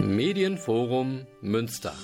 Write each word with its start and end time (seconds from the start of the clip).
Medienforum 0.00 1.26
Münster. 1.40 1.94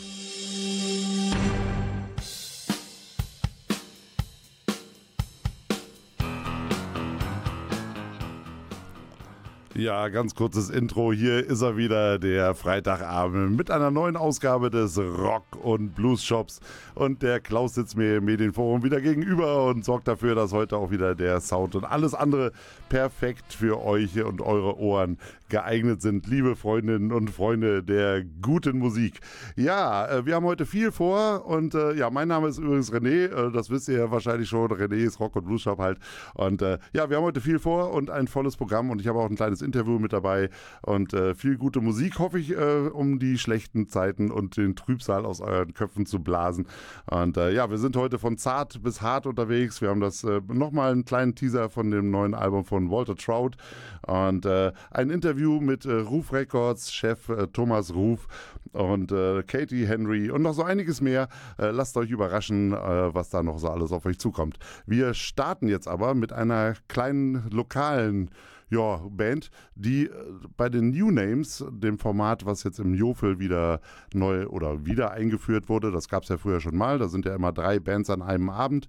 Ja, 9.80 10.08
ganz 10.08 10.34
kurzes 10.34 10.68
Intro. 10.68 11.10
Hier 11.10 11.46
ist 11.46 11.62
er 11.62 11.78
wieder, 11.78 12.18
der 12.18 12.54
Freitagabend 12.54 13.56
mit 13.56 13.70
einer 13.70 13.90
neuen 13.90 14.14
Ausgabe 14.14 14.68
des 14.68 14.98
Rock- 14.98 15.64
und 15.64 15.94
Blues-Shops. 15.94 16.60
Und 16.94 17.22
der 17.22 17.40
Klaus 17.40 17.76
sitzt 17.76 17.96
mir 17.96 18.18
im 18.18 18.26
Medienforum 18.26 18.82
wieder 18.84 19.00
gegenüber 19.00 19.64
und 19.64 19.82
sorgt 19.82 20.06
dafür, 20.06 20.34
dass 20.34 20.52
heute 20.52 20.76
auch 20.76 20.90
wieder 20.90 21.14
der 21.14 21.40
Sound 21.40 21.76
und 21.76 21.86
alles 21.86 22.12
andere 22.12 22.52
perfekt 22.90 23.54
für 23.54 23.82
euch 23.82 24.22
und 24.22 24.42
eure 24.42 24.78
Ohren 24.78 25.16
geeignet 25.50 26.00
sind, 26.00 26.26
liebe 26.26 26.56
Freundinnen 26.56 27.12
und 27.12 27.28
Freunde 27.28 27.82
der 27.82 28.22
guten 28.40 28.78
Musik. 28.78 29.20
Ja, 29.56 30.06
äh, 30.06 30.24
wir 30.24 30.36
haben 30.36 30.46
heute 30.46 30.64
viel 30.64 30.92
vor 30.92 31.44
und 31.46 31.74
äh, 31.74 31.94
ja, 31.94 32.08
mein 32.08 32.28
Name 32.28 32.48
ist 32.48 32.58
übrigens 32.58 32.92
René, 32.92 33.26
äh, 33.26 33.52
das 33.52 33.68
wisst 33.68 33.88
ihr 33.88 33.98
ja 33.98 34.10
wahrscheinlich 34.10 34.48
schon. 34.48 34.70
René 34.70 34.96
ist 34.96 35.20
Rock- 35.20 35.36
und 35.36 35.46
Blues-Shop 35.46 35.78
halt. 35.78 35.98
Und 36.34 36.62
ja, 36.92 37.10
wir 37.10 37.16
haben 37.16 37.24
heute 37.24 37.40
viel 37.40 37.58
vor 37.58 37.92
und 37.92 38.10
ein 38.10 38.28
volles 38.28 38.56
Programm 38.56 38.90
und 38.90 39.00
ich 39.00 39.08
habe 39.08 39.18
auch 39.18 39.28
ein 39.28 39.34
kleines 39.34 39.62
Interview 39.70 40.00
mit 40.00 40.12
dabei 40.12 40.50
und 40.82 41.14
äh, 41.14 41.36
viel 41.36 41.56
gute 41.56 41.80
Musik, 41.80 42.18
hoffe 42.18 42.40
ich, 42.40 42.50
äh, 42.50 42.88
um 42.92 43.20
die 43.20 43.38
schlechten 43.38 43.86
Zeiten 43.86 44.32
und 44.32 44.56
den 44.56 44.74
Trübsal 44.74 45.24
aus 45.24 45.40
euren 45.40 45.74
Köpfen 45.74 46.06
zu 46.06 46.18
blasen. 46.20 46.66
Und 47.08 47.36
äh, 47.36 47.52
ja, 47.52 47.70
wir 47.70 47.78
sind 47.78 47.96
heute 47.96 48.18
von 48.18 48.36
zart 48.36 48.82
bis 48.82 49.00
hart 49.00 49.26
unterwegs. 49.26 49.80
Wir 49.80 49.90
haben 49.90 50.00
das 50.00 50.24
äh, 50.24 50.40
nochmal 50.48 50.90
einen 50.90 51.04
kleinen 51.04 51.36
Teaser 51.36 51.68
von 51.68 51.90
dem 51.92 52.10
neuen 52.10 52.34
Album 52.34 52.64
von 52.64 52.90
Walter 52.90 53.14
Trout 53.14 53.52
und 54.06 54.44
äh, 54.44 54.72
ein 54.90 55.10
Interview 55.10 55.60
mit 55.60 55.84
äh, 55.84 55.92
Ruf 55.92 56.32
Records 56.32 56.92
Chef 56.92 57.28
äh, 57.28 57.46
Thomas 57.46 57.94
Ruf 57.94 58.26
und 58.72 59.12
Katie 59.48 59.84
Henry 59.84 60.30
und 60.30 60.42
noch 60.42 60.54
so 60.54 60.62
einiges 60.62 61.00
mehr. 61.00 61.28
Lasst 61.58 61.96
euch 61.96 62.08
überraschen, 62.08 62.70
was 62.70 63.28
da 63.28 63.42
noch 63.42 63.58
so 63.58 63.68
alles 63.68 63.90
auf 63.90 64.06
euch 64.06 64.20
zukommt. 64.20 64.60
Wir 64.86 65.12
starten 65.12 65.66
jetzt 65.66 65.88
aber 65.88 66.14
mit 66.14 66.32
einer 66.32 66.74
kleinen 66.86 67.50
lokalen 67.50 68.30
ja, 68.70 69.00
Band, 69.10 69.50
die 69.74 70.06
äh, 70.06 70.10
bei 70.56 70.68
den 70.68 70.90
New 70.90 71.10
Names, 71.10 71.64
dem 71.70 71.98
Format, 71.98 72.46
was 72.46 72.62
jetzt 72.62 72.78
im 72.78 72.94
Jofel 72.94 73.38
wieder 73.38 73.80
neu 74.14 74.46
oder 74.46 74.86
wieder 74.86 75.10
eingeführt 75.10 75.68
wurde, 75.68 75.90
das 75.90 76.08
gab 76.08 76.22
es 76.22 76.28
ja 76.28 76.38
früher 76.38 76.60
schon 76.60 76.76
mal, 76.76 76.98
da 76.98 77.08
sind 77.08 77.24
ja 77.24 77.34
immer 77.34 77.52
drei 77.52 77.80
Bands 77.80 78.10
an 78.10 78.22
einem 78.22 78.48
Abend, 78.48 78.86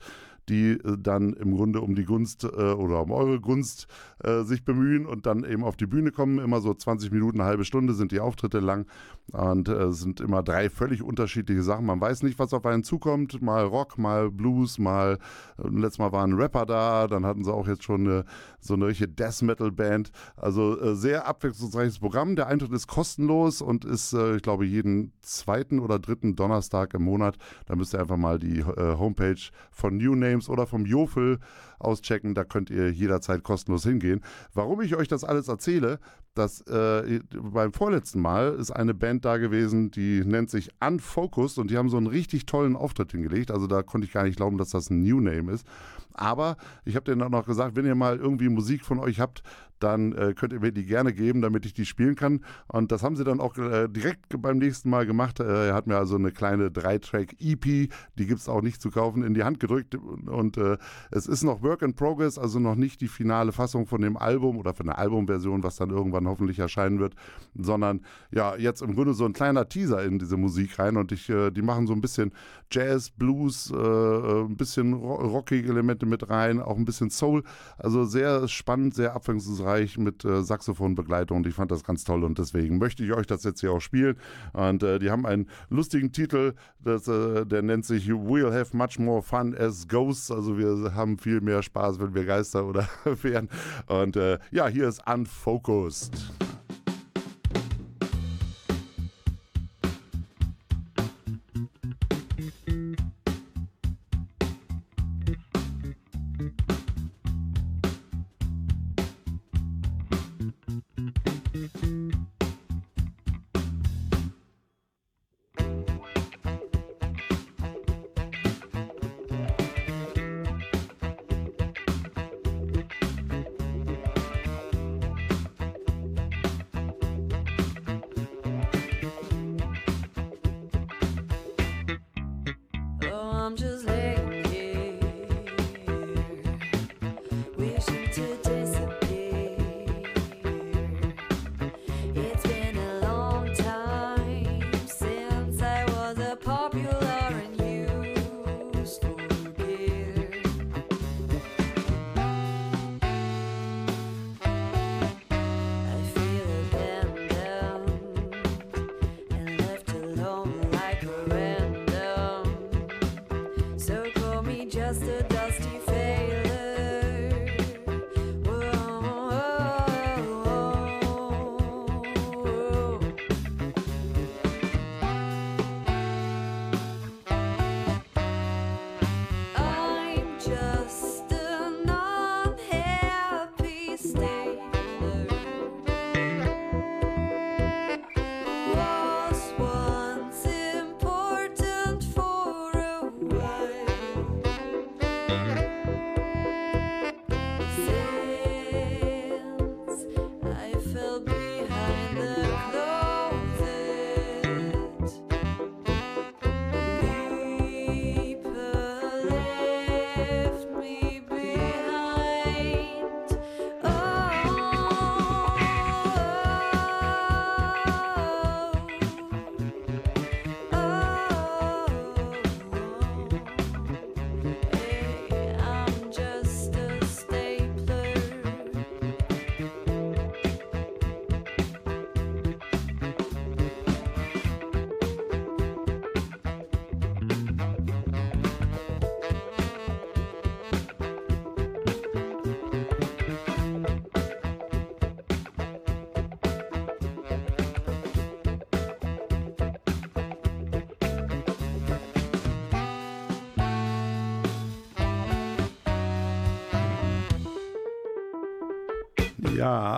die 0.49 0.71
äh, 0.71 0.97
dann 0.97 1.33
im 1.33 1.55
Grunde 1.55 1.81
um 1.81 1.95
die 1.95 2.05
Gunst 2.05 2.43
äh, 2.43 2.47
oder 2.47 3.01
um 3.01 3.11
eure 3.11 3.39
Gunst 3.39 3.87
äh, 4.23 4.43
sich 4.43 4.63
bemühen 4.63 5.05
und 5.05 5.25
dann 5.25 5.43
eben 5.43 5.63
auf 5.63 5.77
die 5.77 5.85
Bühne 5.85 6.11
kommen. 6.11 6.39
Immer 6.39 6.61
so 6.61 6.73
20 6.73 7.11
Minuten, 7.11 7.41
halbe 7.41 7.65
Stunde 7.65 7.93
sind 7.93 8.11
die 8.11 8.19
Auftritte 8.19 8.59
lang 8.59 8.85
und 9.31 9.69
es 9.69 10.01
sind 10.01 10.19
immer 10.19 10.43
drei 10.43 10.69
völlig 10.69 11.01
unterschiedliche 11.01 11.63
Sachen. 11.63 11.85
Man 11.85 12.01
weiß 12.01 12.23
nicht, 12.23 12.39
was 12.39 12.53
auf 12.53 12.65
einen 12.65 12.83
zukommt. 12.83 13.41
Mal 13.41 13.63
Rock, 13.63 13.97
mal 13.97 14.29
Blues, 14.29 14.77
mal 14.77 15.19
letztes 15.57 15.99
Mal 15.99 16.11
war 16.11 16.23
ein 16.23 16.33
Rapper 16.33 16.65
da, 16.65 17.07
dann 17.07 17.25
hatten 17.25 17.43
sie 17.43 17.53
auch 17.53 17.67
jetzt 17.67 17.83
schon 17.83 18.07
eine, 18.07 18.25
so 18.59 18.73
eine 18.73 18.87
richtige 18.87 19.09
Death 19.09 19.41
Metal 19.41 19.71
Band. 19.71 20.11
Also 20.35 20.95
sehr 20.95 21.27
abwechslungsreiches 21.27 21.99
Programm. 21.99 22.35
Der 22.35 22.47
Eintritt 22.47 22.71
ist 22.73 22.87
kostenlos 22.87 23.61
und 23.61 23.85
ist, 23.85 24.13
ich 24.13 24.41
glaube, 24.41 24.65
jeden 24.65 25.13
zweiten 25.21 25.79
oder 25.79 25.99
dritten 25.99 26.35
Donnerstag 26.35 26.93
im 26.93 27.03
Monat. 27.03 27.37
Da 27.67 27.75
müsst 27.75 27.93
ihr 27.93 27.99
einfach 27.99 28.17
mal 28.17 28.39
die 28.39 28.63
Homepage 28.63 29.41
von 29.71 29.97
New 29.97 30.15
Names 30.15 30.40
oder 30.49 30.67
vom 30.67 30.85
Jofel 30.85 31.39
auschecken. 31.79 32.35
Da 32.35 32.43
könnt 32.43 32.69
ihr 32.69 32.91
jederzeit 32.91 33.43
kostenlos 33.43 33.83
hingehen. 33.83 34.21
Warum 34.53 34.81
ich 34.81 34.95
euch 34.95 35.07
das 35.07 35.23
alles 35.23 35.47
erzähle, 35.47 35.99
dass 36.33 36.61
äh, 36.61 37.19
beim 37.33 37.73
vorletzten 37.73 38.21
Mal 38.21 38.53
ist 38.53 38.71
eine 38.71 38.93
Band 38.93 39.25
da 39.25 39.37
gewesen, 39.37 39.91
die 39.91 40.23
nennt 40.23 40.49
sich 40.49 40.69
Unfocused 40.79 41.57
und 41.57 41.69
die 41.69 41.77
haben 41.77 41.89
so 41.89 41.97
einen 41.97 42.07
richtig 42.07 42.45
tollen 42.45 42.75
Auftritt 42.75 43.11
hingelegt. 43.11 43.51
Also 43.51 43.67
da 43.67 43.83
konnte 43.83 44.07
ich 44.07 44.13
gar 44.13 44.23
nicht 44.23 44.37
glauben, 44.37 44.57
dass 44.57 44.69
das 44.69 44.89
ein 44.89 45.01
New 45.01 45.19
Name 45.19 45.51
ist. 45.51 45.67
Aber 46.13 46.57
ich 46.85 46.95
habe 46.95 47.05
denen 47.05 47.21
auch 47.21 47.29
noch 47.29 47.45
gesagt, 47.45 47.75
wenn 47.75 47.85
ihr 47.85 47.95
mal 47.95 48.17
irgendwie 48.17 48.49
Musik 48.49 48.85
von 48.85 48.99
euch 48.99 49.19
habt, 49.19 49.43
dann 49.83 50.13
äh, 50.13 50.33
könnt 50.33 50.53
ihr 50.53 50.59
mir 50.59 50.71
die 50.71 50.85
gerne 50.85 51.13
geben, 51.13 51.41
damit 51.41 51.65
ich 51.65 51.73
die 51.73 51.85
spielen 51.85 52.15
kann. 52.15 52.41
Und 52.67 52.91
das 52.91 53.03
haben 53.03 53.15
sie 53.15 53.23
dann 53.23 53.39
auch 53.39 53.57
äh, 53.57 53.87
direkt 53.87 54.41
beim 54.41 54.57
nächsten 54.57 54.89
Mal 54.89 55.05
gemacht. 55.05 55.39
Äh, 55.39 55.69
er 55.69 55.73
hat 55.73 55.87
mir 55.87 55.97
also 55.97 56.15
eine 56.15 56.31
kleine 56.31 56.71
Drei-Track-EP, 56.71 57.65
die 57.65 58.25
gibt 58.27 58.39
es 58.39 58.47
auch 58.47 58.61
nicht 58.61 58.81
zu 58.81 58.91
kaufen, 58.91 59.23
in 59.23 59.33
die 59.33 59.43
Hand 59.43 59.59
gedrückt. 59.59 59.95
Und 59.95 60.57
äh, 60.57 60.77
es 61.09 61.27
ist 61.27 61.43
noch 61.43 61.63
Work 61.63 61.81
in 61.81 61.95
Progress, 61.95 62.37
also 62.37 62.59
noch 62.59 62.75
nicht 62.75 63.01
die 63.01 63.07
finale 63.07 63.51
Fassung 63.51 63.87
von 63.87 64.01
dem 64.01 64.17
Album 64.17 64.57
oder 64.57 64.73
von 64.73 64.85
der 64.85 64.99
Albumversion, 64.99 65.63
was 65.63 65.77
dann 65.77 65.89
irgendwann 65.89 66.27
hoffentlich 66.27 66.59
erscheinen 66.59 66.99
wird, 66.99 67.15
sondern 67.55 68.01
ja, 68.31 68.55
jetzt 68.55 68.81
im 68.81 68.95
Grunde 68.95 69.13
so 69.13 69.25
ein 69.25 69.33
kleiner 69.33 69.67
Teaser 69.67 70.03
in 70.03 70.19
diese 70.19 70.37
Musik 70.37 70.79
rein. 70.79 70.97
Und 70.97 71.11
ich, 71.11 71.29
äh, 71.29 71.51
die 71.51 71.61
machen 71.61 71.87
so 71.87 71.93
ein 71.93 72.01
bisschen 72.01 72.31
Jazz, 72.69 73.09
Blues, 73.09 73.71
ein 73.71 74.55
bisschen 74.55 74.93
rockige 74.93 75.69
Elemente 75.69 76.05
mit 76.05 76.29
rein, 76.29 76.61
auch 76.61 76.77
ein 76.77 76.85
bisschen 76.85 77.09
Soul. 77.09 77.43
Also 77.77 78.05
sehr 78.05 78.47
spannend, 78.47 78.93
sehr 78.93 79.13
abwechslungsreich 79.13 79.70
mit 79.97 80.25
äh, 80.25 80.43
Saxophonbegleitung 80.43 81.37
und 81.37 81.47
ich 81.47 81.53
fand 81.53 81.71
das 81.71 81.83
ganz 81.83 82.03
toll 82.03 82.23
und 82.23 82.37
deswegen 82.37 82.77
möchte 82.77 83.03
ich 83.03 83.13
euch 83.13 83.27
das 83.27 83.43
jetzt 83.43 83.61
hier 83.61 83.71
auch 83.71 83.79
spielen. 83.79 84.17
Und 84.53 84.83
äh, 84.83 84.99
die 84.99 85.09
haben 85.09 85.25
einen 85.25 85.47
lustigen 85.69 86.11
Titel, 86.11 86.53
das, 86.83 87.07
äh, 87.07 87.45
der 87.45 87.61
nennt 87.61 87.85
sich 87.85 88.07
We'll 88.09 88.51
Have 88.51 88.75
Much 88.75 88.99
More 88.99 89.21
Fun 89.21 89.55
as 89.57 89.87
Ghosts. 89.87 90.31
Also 90.31 90.57
wir 90.57 90.93
haben 90.95 91.17
viel 91.17 91.41
mehr 91.41 91.63
Spaß, 91.63 91.99
wenn 91.99 92.13
wir 92.13 92.25
Geister 92.25 92.65
oder 92.65 92.87
wären. 93.21 93.49
Und 93.87 94.15
äh, 94.15 94.39
ja, 94.51 94.67
hier 94.67 94.87
ist 94.87 95.01
Unfocused. 95.07 96.50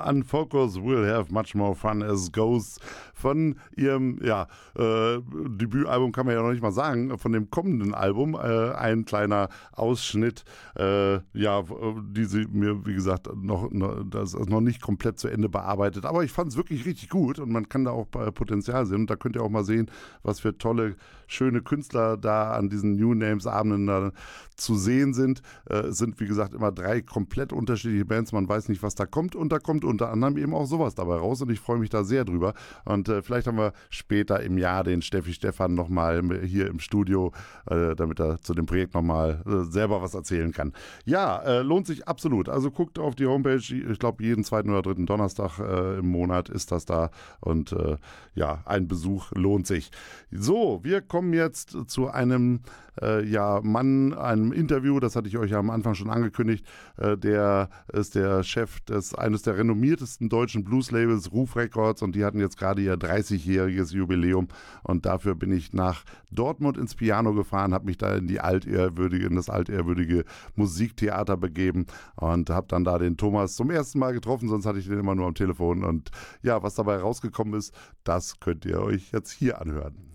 Ja, 0.03 0.09
Unfocus 0.09 0.75
will 0.75 1.05
have 1.05 1.31
much 1.31 1.55
more 1.55 1.75
fun 1.75 2.01
as 2.03 2.31
Ghosts 2.31 2.79
von 3.13 3.55
ihrem 3.75 4.19
ja, 4.23 4.47
äh, 4.77 5.19
Debütalbum 5.57 6.11
kann 6.11 6.25
man 6.25 6.35
ja 6.35 6.41
noch 6.41 6.51
nicht 6.51 6.61
mal 6.61 6.71
sagen, 6.71 7.17
von 7.17 7.31
dem 7.31 7.49
kommenden 7.49 7.93
Album. 7.93 8.35
Äh, 8.35 8.71
ein 8.73 9.05
kleiner 9.05 9.49
Ausschnitt, 9.71 10.43
äh, 10.75 11.15
ja, 11.33 11.63
die 12.09 12.25
sie 12.25 12.45
mir, 12.51 12.85
wie 12.85 12.93
gesagt, 12.93 13.29
noch, 13.35 13.71
noch, 13.71 14.03
das 14.09 14.33
ist 14.33 14.49
noch 14.49 14.61
nicht 14.61 14.81
komplett 14.81 15.19
zu 15.19 15.27
Ende 15.27 15.49
bearbeitet. 15.49 16.05
Aber 16.05 16.23
ich 16.23 16.31
fand 16.31 16.51
es 16.51 16.57
wirklich 16.57 16.85
richtig 16.85 17.09
gut 17.09 17.39
und 17.39 17.51
man 17.51 17.69
kann 17.69 17.85
da 17.85 17.91
auch 17.91 18.07
äh, 18.15 18.31
Potenzial 18.31 18.85
sehen. 18.85 19.01
Und 19.01 19.09
da 19.09 19.15
könnt 19.15 19.35
ihr 19.35 19.43
auch 19.43 19.49
mal 19.49 19.65
sehen, 19.65 19.89
was 20.23 20.39
für 20.39 20.57
tolle, 20.57 20.95
schöne 21.27 21.61
Künstler 21.61 22.17
da 22.17 22.51
an 22.53 22.69
diesen 22.69 22.95
New 22.95 23.13
Names 23.13 23.47
Abenden 23.47 23.87
da 23.87 24.11
zu 24.55 24.75
sehen 24.75 25.13
sind. 25.13 25.41
Äh, 25.69 25.87
es 25.87 25.97
sind, 25.97 26.19
wie 26.19 26.27
gesagt, 26.27 26.53
immer 26.53 26.71
drei 26.71 27.01
komplett 27.01 27.53
unterschiedliche 27.53 28.05
Bands. 28.05 28.31
Man 28.31 28.47
weiß 28.47 28.69
nicht, 28.69 28.83
was 28.83 28.95
da 28.95 29.05
kommt. 29.05 29.35
Und 29.35 29.51
da 29.51 29.59
kommt 29.59 29.85
unter 29.85 30.09
anderem 30.09 30.37
eben 30.37 30.53
auch 30.53 30.65
sowas 30.65 30.95
dabei 30.95 31.15
raus. 31.15 31.41
Und 31.41 31.51
ich 31.51 31.59
freue 31.59 31.79
mich 31.79 31.89
da 31.89 32.03
sehr 32.03 32.25
drüber. 32.25 32.53
Und 32.85 33.09
äh, 33.09 33.21
vielleicht 33.21 33.47
haben 33.47 33.57
wir 33.57 33.73
später 33.89 34.41
im 34.41 34.57
Jahr 34.57 34.83
den 34.83 35.01
Steffi 35.01 35.33
Stefan 35.43 35.73
nochmal 35.73 36.21
hier 36.45 36.67
im 36.67 36.79
Studio, 36.79 37.33
äh, 37.69 37.95
damit 37.95 38.21
er 38.21 38.39
zu 38.39 38.53
dem 38.53 38.65
Projekt 38.65 38.93
nochmal 38.93 39.43
äh, 39.45 39.69
selber 39.69 40.01
was 40.01 40.13
erzählen 40.13 40.53
kann. 40.53 40.71
Ja, 41.03 41.41
äh, 41.41 41.61
lohnt 41.61 41.85
sich 41.85 42.07
absolut. 42.07 42.47
Also 42.47 42.71
guckt 42.71 42.97
auf 42.97 43.15
die 43.15 43.25
Homepage. 43.25 43.57
Ich 43.57 43.99
glaube, 43.99 44.23
jeden 44.23 44.45
zweiten 44.45 44.69
oder 44.69 44.81
dritten 44.81 45.05
Donnerstag 45.05 45.59
äh, 45.59 45.99
im 45.99 46.07
Monat 46.07 46.47
ist 46.47 46.71
das 46.71 46.85
da. 46.85 47.09
Und 47.41 47.73
äh, 47.73 47.97
ja, 48.35 48.63
ein 48.63 48.87
Besuch 48.87 49.33
lohnt 49.33 49.67
sich. 49.67 49.91
So, 50.31 50.79
wir 50.83 51.01
kommen 51.01 51.33
jetzt 51.33 51.75
zu 51.87 52.09
einem 52.09 52.61
äh, 53.01 53.25
ja, 53.25 53.59
Mann, 53.63 54.13
einem 54.13 54.51
Interview, 54.51 54.99
das 54.99 55.15
hatte 55.15 55.27
ich 55.27 55.37
euch 55.37 55.51
ja 55.51 55.59
am 55.59 55.69
Anfang 55.69 55.95
schon 55.95 56.09
angekündigt. 56.09 56.65
Äh, 56.97 57.17
der 57.17 57.69
ist 57.91 58.15
der 58.15 58.43
Chef 58.43 58.79
des 58.81 59.15
eines 59.15 59.41
der 59.41 59.57
renommiertesten 59.57 60.29
deutschen 60.29 60.63
Blues-Labels, 60.63 61.31
Ruf 61.31 61.55
Records, 61.55 62.01
und 62.01 62.15
die 62.15 62.23
hatten 62.23 62.39
jetzt 62.39 62.57
gerade 62.57 62.81
ihr 62.81 62.95
30-jähriges 62.95 63.93
Jubiläum. 63.93 64.47
Und 64.83 65.05
dafür 65.05 65.32
bin 65.35 65.51
ich 65.51 65.73
nach 65.73 66.03
Dortmund 66.31 66.77
ins 66.77 66.95
Piano 66.95 67.33
gefahren, 67.33 67.73
habe 67.73 67.85
mich 67.85 67.97
da 67.97 68.15
in 68.15 68.27
die 68.27 68.39
altehrwürdige, 68.39 69.27
in 69.27 69.35
das 69.35 69.49
altehrwürdige 69.49 70.25
Musiktheater 70.55 71.37
begeben 71.37 71.85
und 72.15 72.49
habe 72.49 72.67
dann 72.67 72.83
da 72.83 72.97
den 72.97 73.17
Thomas 73.17 73.55
zum 73.55 73.69
ersten 73.71 73.99
Mal 73.99 74.13
getroffen, 74.13 74.49
sonst 74.49 74.65
hatte 74.65 74.79
ich 74.79 74.87
den 74.87 74.99
immer 74.99 75.15
nur 75.15 75.27
am 75.27 75.35
Telefon. 75.35 75.83
Und 75.83 76.11
ja, 76.41 76.61
was 76.63 76.75
dabei 76.75 76.97
rausgekommen 76.97 77.53
ist, 77.53 77.73
das 78.03 78.39
könnt 78.39 78.65
ihr 78.65 78.81
euch 78.81 79.11
jetzt 79.11 79.31
hier 79.31 79.61
anhören. 79.61 80.12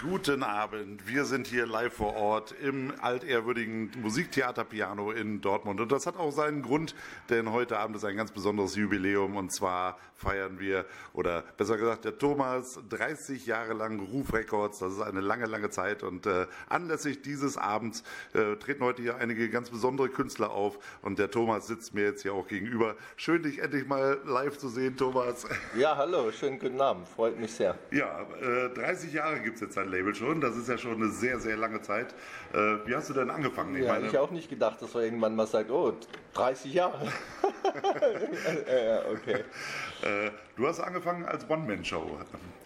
Guten 0.00 0.44
Abend. 0.44 1.08
Wir 1.08 1.24
sind 1.24 1.48
hier 1.48 1.66
live 1.66 1.92
vor 1.92 2.14
Ort 2.14 2.54
im 2.62 2.92
altehrwürdigen 3.00 3.90
Musiktheater 4.00 4.62
Piano 4.62 5.10
in 5.10 5.40
Dortmund. 5.40 5.80
Und 5.80 5.90
das 5.90 6.06
hat 6.06 6.16
auch 6.16 6.30
seinen 6.30 6.62
Grund, 6.62 6.94
denn 7.30 7.50
heute 7.50 7.80
Abend 7.80 7.96
ist 7.96 8.04
ein 8.04 8.16
ganz 8.16 8.30
besonderes 8.30 8.76
Jubiläum. 8.76 9.34
Und 9.34 9.50
zwar 9.50 9.98
feiern 10.14 10.60
wir, 10.60 10.84
oder 11.14 11.42
besser 11.56 11.76
gesagt, 11.78 12.04
der 12.04 12.16
Thomas 12.16 12.78
30 12.88 13.46
Jahre 13.46 13.72
lang 13.72 13.98
Ruf 13.98 14.32
Records. 14.32 14.78
Das 14.78 14.92
ist 14.92 15.00
eine 15.00 15.20
lange, 15.20 15.46
lange 15.46 15.70
Zeit. 15.70 16.04
Und 16.04 16.26
äh, 16.26 16.46
anlässlich 16.68 17.22
dieses 17.22 17.56
Abends 17.56 18.04
äh, 18.34 18.54
treten 18.56 18.84
heute 18.84 19.02
hier 19.02 19.16
einige 19.16 19.50
ganz 19.50 19.70
besondere 19.70 20.08
Künstler 20.08 20.50
auf. 20.50 20.78
Und 21.02 21.18
der 21.18 21.30
Thomas 21.30 21.66
sitzt 21.66 21.92
mir 21.92 22.04
jetzt 22.04 22.22
hier 22.22 22.34
auch 22.34 22.46
gegenüber. 22.46 22.94
Schön, 23.16 23.42
dich 23.42 23.58
endlich 23.60 23.86
mal 23.86 24.20
live 24.24 24.58
zu 24.58 24.68
sehen, 24.68 24.96
Thomas. 24.96 25.44
Ja, 25.76 25.96
hallo, 25.96 26.30
schönen 26.30 26.60
guten 26.60 26.80
Abend, 26.80 27.08
freut 27.08 27.38
mich 27.38 27.52
sehr. 27.52 27.76
Ja, 27.90 28.22
äh, 28.40 28.68
30 28.74 29.12
Jahre 29.12 29.40
gibt 29.40 29.56
es 29.56 29.62
jetzt 29.62 29.78
ein 29.88 29.92
Label 29.92 30.14
schon. 30.14 30.40
Das 30.40 30.56
ist 30.56 30.68
ja 30.68 30.78
schon 30.78 30.94
eine 30.94 31.08
sehr, 31.10 31.38
sehr 31.40 31.56
lange 31.56 31.80
Zeit. 31.80 32.14
Äh, 32.52 32.86
wie 32.86 32.94
hast 32.94 33.10
du 33.10 33.14
denn 33.14 33.30
angefangen? 33.30 33.82
Ja, 33.82 33.98
ich 33.98 34.16
auch 34.16 34.30
nicht 34.30 34.48
gedacht, 34.48 34.80
dass 34.80 34.94
man 34.94 35.02
irgendwann 35.02 35.34
mal 35.34 35.46
sagt, 35.46 35.70
oh, 35.70 35.94
30 36.34 36.72
Jahre. 36.72 37.06
ja, 38.66 38.78
ja, 38.84 39.00
okay. 39.10 39.44
äh, 40.02 40.30
du 40.56 40.66
hast 40.66 40.80
angefangen 40.80 41.24
als 41.24 41.48
One-Man-Show. 41.48 42.18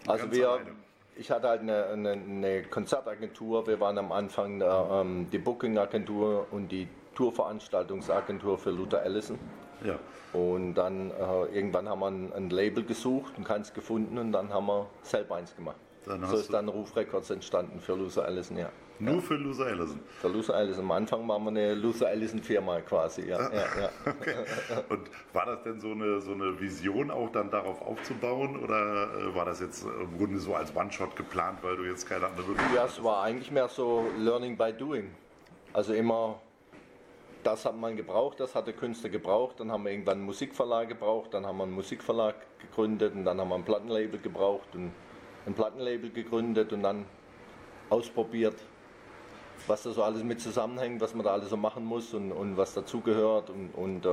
Also 0.07 0.31
wir, 0.31 0.49
alleine. 0.49 0.71
ich 1.15 1.31
hatte 1.31 1.47
halt 1.47 1.61
eine, 1.61 1.85
eine, 1.87 2.11
eine 2.11 2.63
Konzertagentur, 2.63 3.65
wir 3.67 3.79
waren 3.79 3.97
am 3.97 4.11
Anfang 4.11 4.61
ähm, 4.61 5.27
die 5.31 5.39
Booking-Agentur 5.39 6.47
und 6.51 6.69
die 6.69 6.87
Tourveranstaltungsagentur 7.15 8.57
für 8.57 8.71
Luther 8.71 9.01
Allison. 9.01 9.39
Ja. 9.83 9.99
Und 10.33 10.73
dann 10.75 11.11
äh, 11.11 11.55
irgendwann 11.55 11.87
haben 11.87 11.99
wir 11.99 12.07
ein, 12.07 12.33
ein 12.33 12.49
Label 12.49 12.83
gesucht 12.83 13.33
und 13.37 13.43
keins 13.43 13.73
gefunden 13.73 14.17
und 14.17 14.31
dann 14.31 14.51
haben 14.51 14.65
wir 14.65 14.87
selber 15.03 15.35
eins 15.35 15.55
gemacht. 15.55 15.75
Dann 16.05 16.25
so 16.25 16.37
ist 16.37 16.53
dann 16.53 16.67
Ruf 16.67 16.95
Records 16.95 17.29
entstanden 17.29 17.79
für 17.79 17.95
Luther 17.95 18.25
Allison, 18.25 18.57
ja. 18.57 18.69
Nur 18.99 19.21
für 19.21 19.35
Loser 19.35 19.65
Allison. 19.65 19.99
Für 20.21 20.27
Luther 20.27 20.55
Allison. 20.55 20.83
Am 20.85 20.91
Anfang 20.91 21.27
waren 21.27 21.43
wir 21.43 21.49
eine 21.49 21.73
Luther 21.73 22.07
Allison 22.07 22.41
Firma 22.41 22.79
quasi, 22.81 23.27
ja. 23.27 23.41
ja, 23.41 23.65
ja. 23.81 23.89
Okay. 24.05 24.35
Und 24.89 25.09
war 25.33 25.45
das 25.45 25.63
denn 25.63 25.79
so 25.79 25.91
eine, 25.91 26.21
so 26.21 26.33
eine 26.33 26.59
Vision, 26.59 27.09
auch 27.09 27.31
dann 27.31 27.49
darauf 27.49 27.81
aufzubauen? 27.81 28.63
Oder 28.63 29.09
äh, 29.17 29.35
war 29.35 29.45
das 29.45 29.59
jetzt 29.59 29.83
im 29.83 30.17
Grunde 30.17 30.39
so 30.39 30.53
als 30.53 30.75
One-Shot 30.75 31.15
geplant, 31.15 31.59
weil 31.63 31.75
du 31.75 31.83
jetzt 31.83 32.07
keine 32.07 32.27
andere 32.27 32.47
Möglichkeit 32.47 32.75
Ja, 32.75 32.85
es 32.85 33.03
war 33.03 33.23
eigentlich 33.23 33.51
mehr 33.51 33.67
so 33.67 34.05
Learning 34.17 34.55
by 34.55 34.71
Doing. 34.71 35.09
Also 35.73 35.93
immer, 35.93 36.39
das 37.43 37.65
hat 37.65 37.75
man 37.75 37.97
gebraucht, 37.97 38.39
das 38.39 38.53
hat 38.53 38.67
der 38.67 38.75
Künstler 38.75 39.09
gebraucht. 39.09 39.59
Dann 39.59 39.71
haben 39.71 39.83
wir 39.83 39.91
irgendwann 39.91 40.19
einen 40.19 40.25
Musikverlag 40.25 40.87
gebraucht, 40.87 41.33
dann 41.33 41.45
haben 41.45 41.57
wir 41.57 41.63
einen 41.63 41.73
Musikverlag 41.73 42.35
gegründet 42.59 43.15
und 43.15 43.25
dann 43.25 43.39
haben 43.39 43.49
wir 43.49 43.55
ein 43.55 43.65
Plattenlabel 43.65 44.19
gebraucht 44.19 44.67
und 44.75 44.91
ein 45.45 45.53
Plattenlabel 45.53 46.09
gegründet 46.09 46.71
und 46.73 46.83
dann 46.83 47.05
ausprobiert, 47.89 48.55
was 49.67 49.83
da 49.83 49.91
so 49.91 50.03
alles 50.03 50.23
mit 50.23 50.41
zusammenhängt, 50.41 50.99
was 51.01 51.13
man 51.13 51.23
da 51.25 51.33
alles 51.33 51.49
so 51.49 51.57
machen 51.57 51.85
muss 51.85 52.13
und, 52.13 52.31
und 52.31 52.57
was 52.57 52.73
dazugehört 52.73 53.49
und, 53.49 53.71
und 53.75 54.05
äh, 54.05 54.09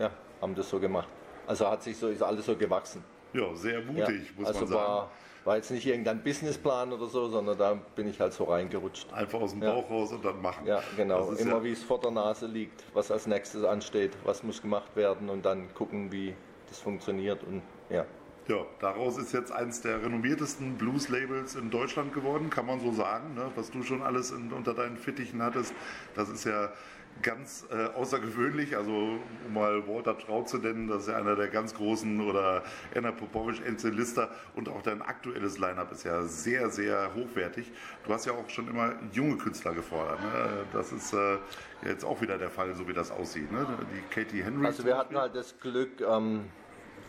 ja, 0.00 0.10
haben 0.40 0.54
das 0.54 0.68
so 0.68 0.78
gemacht. 0.78 1.08
Also 1.46 1.68
hat 1.68 1.82
sich 1.82 1.96
so, 1.96 2.08
ist 2.08 2.22
alles 2.22 2.46
so 2.46 2.56
gewachsen. 2.56 3.04
Ja, 3.32 3.54
sehr 3.54 3.80
Ja, 3.80 3.84
mutig, 3.84 4.32
muss 4.36 4.48
also 4.48 4.60
man 4.60 4.68
sagen. 4.68 4.80
war, 4.82 5.10
war 5.44 5.56
jetzt 5.56 5.70
nicht 5.70 5.86
irgendein 5.86 6.22
Businessplan 6.22 6.92
oder 6.92 7.06
so, 7.06 7.28
sondern 7.28 7.56
da 7.58 7.74
bin 7.94 8.08
ich 8.08 8.20
halt 8.20 8.32
so 8.32 8.44
reingerutscht. 8.44 9.12
Einfach 9.12 9.40
aus 9.40 9.52
dem 9.52 9.62
Ja. 9.62 9.74
Bauch 9.74 9.90
raus 9.90 10.12
und 10.12 10.24
dann 10.24 10.40
machen. 10.42 10.66
Ja, 10.66 10.82
genau. 10.96 11.30
Immer 11.32 11.56
ja, 11.56 11.64
wie 11.64 11.72
es 11.72 11.82
vor 11.82 12.00
der 12.00 12.10
Nase 12.10 12.46
liegt, 12.46 12.84
was 12.94 13.10
als 13.10 13.26
nächstes 13.26 13.64
ansteht, 13.64 14.12
was 14.24 14.42
muss 14.42 14.60
gemacht 14.60 14.94
werden 14.96 15.28
und 15.30 15.44
dann 15.44 15.72
gucken, 15.74 16.10
wie 16.12 16.34
das 16.68 16.78
funktioniert 16.80 17.42
und 17.44 17.62
ja. 17.90 18.04
Ja, 18.48 18.64
daraus 18.80 19.18
ist 19.18 19.34
jetzt 19.34 19.52
eins 19.52 19.82
der 19.82 20.02
renommiertesten 20.02 20.78
Blues-Labels 20.78 21.54
in 21.54 21.68
Deutschland 21.68 22.14
geworden, 22.14 22.48
kann 22.48 22.64
man 22.64 22.80
so 22.80 22.92
sagen. 22.92 23.34
Ne? 23.34 23.50
Was 23.56 23.70
du 23.70 23.82
schon 23.82 24.00
alles 24.00 24.30
in, 24.30 24.52
unter 24.52 24.72
deinen 24.72 24.96
Fittichen 24.96 25.42
hattest, 25.42 25.74
das 26.14 26.30
ist 26.30 26.44
ja 26.44 26.72
ganz 27.20 27.66
äh, 27.70 27.88
außergewöhnlich. 27.94 28.74
Also, 28.74 29.18
um 29.46 29.52
mal 29.52 29.86
Walter 29.86 30.16
Traut 30.16 30.48
zu 30.48 30.56
nennen, 30.56 30.88
das 30.88 31.02
ist 31.02 31.08
ja 31.08 31.16
einer 31.18 31.36
der 31.36 31.48
ganz 31.48 31.74
großen 31.74 32.22
oder 32.22 32.62
Anna 32.94 33.12
Popovic, 33.12 33.66
Enzel 33.66 33.92
Lister 33.92 34.30
und 34.56 34.70
auch 34.70 34.80
dein 34.80 35.02
aktuelles 35.02 35.58
Line-Up 35.58 35.92
ist 35.92 36.04
ja 36.04 36.22
sehr, 36.22 36.70
sehr 36.70 37.14
hochwertig. 37.14 37.70
Du 38.06 38.14
hast 38.14 38.24
ja 38.24 38.32
auch 38.32 38.48
schon 38.48 38.68
immer 38.68 38.94
junge 39.12 39.36
Künstler 39.36 39.74
gefordert. 39.74 40.20
Ne? 40.20 40.64
Das 40.72 40.90
ist 40.92 41.12
äh, 41.12 41.36
jetzt 41.84 42.02
auch 42.02 42.22
wieder 42.22 42.38
der 42.38 42.50
Fall, 42.50 42.74
so 42.74 42.88
wie 42.88 42.94
das 42.94 43.10
aussieht. 43.10 43.52
Ne? 43.52 43.66
Die 43.94 44.14
Katie 44.14 44.42
Henry. 44.42 44.64
Also 44.64 44.86
wir 44.86 44.96
hatten 44.96 45.18
halt 45.18 45.34
das 45.34 45.58
Glück, 45.60 46.00
ähm, 46.00 46.46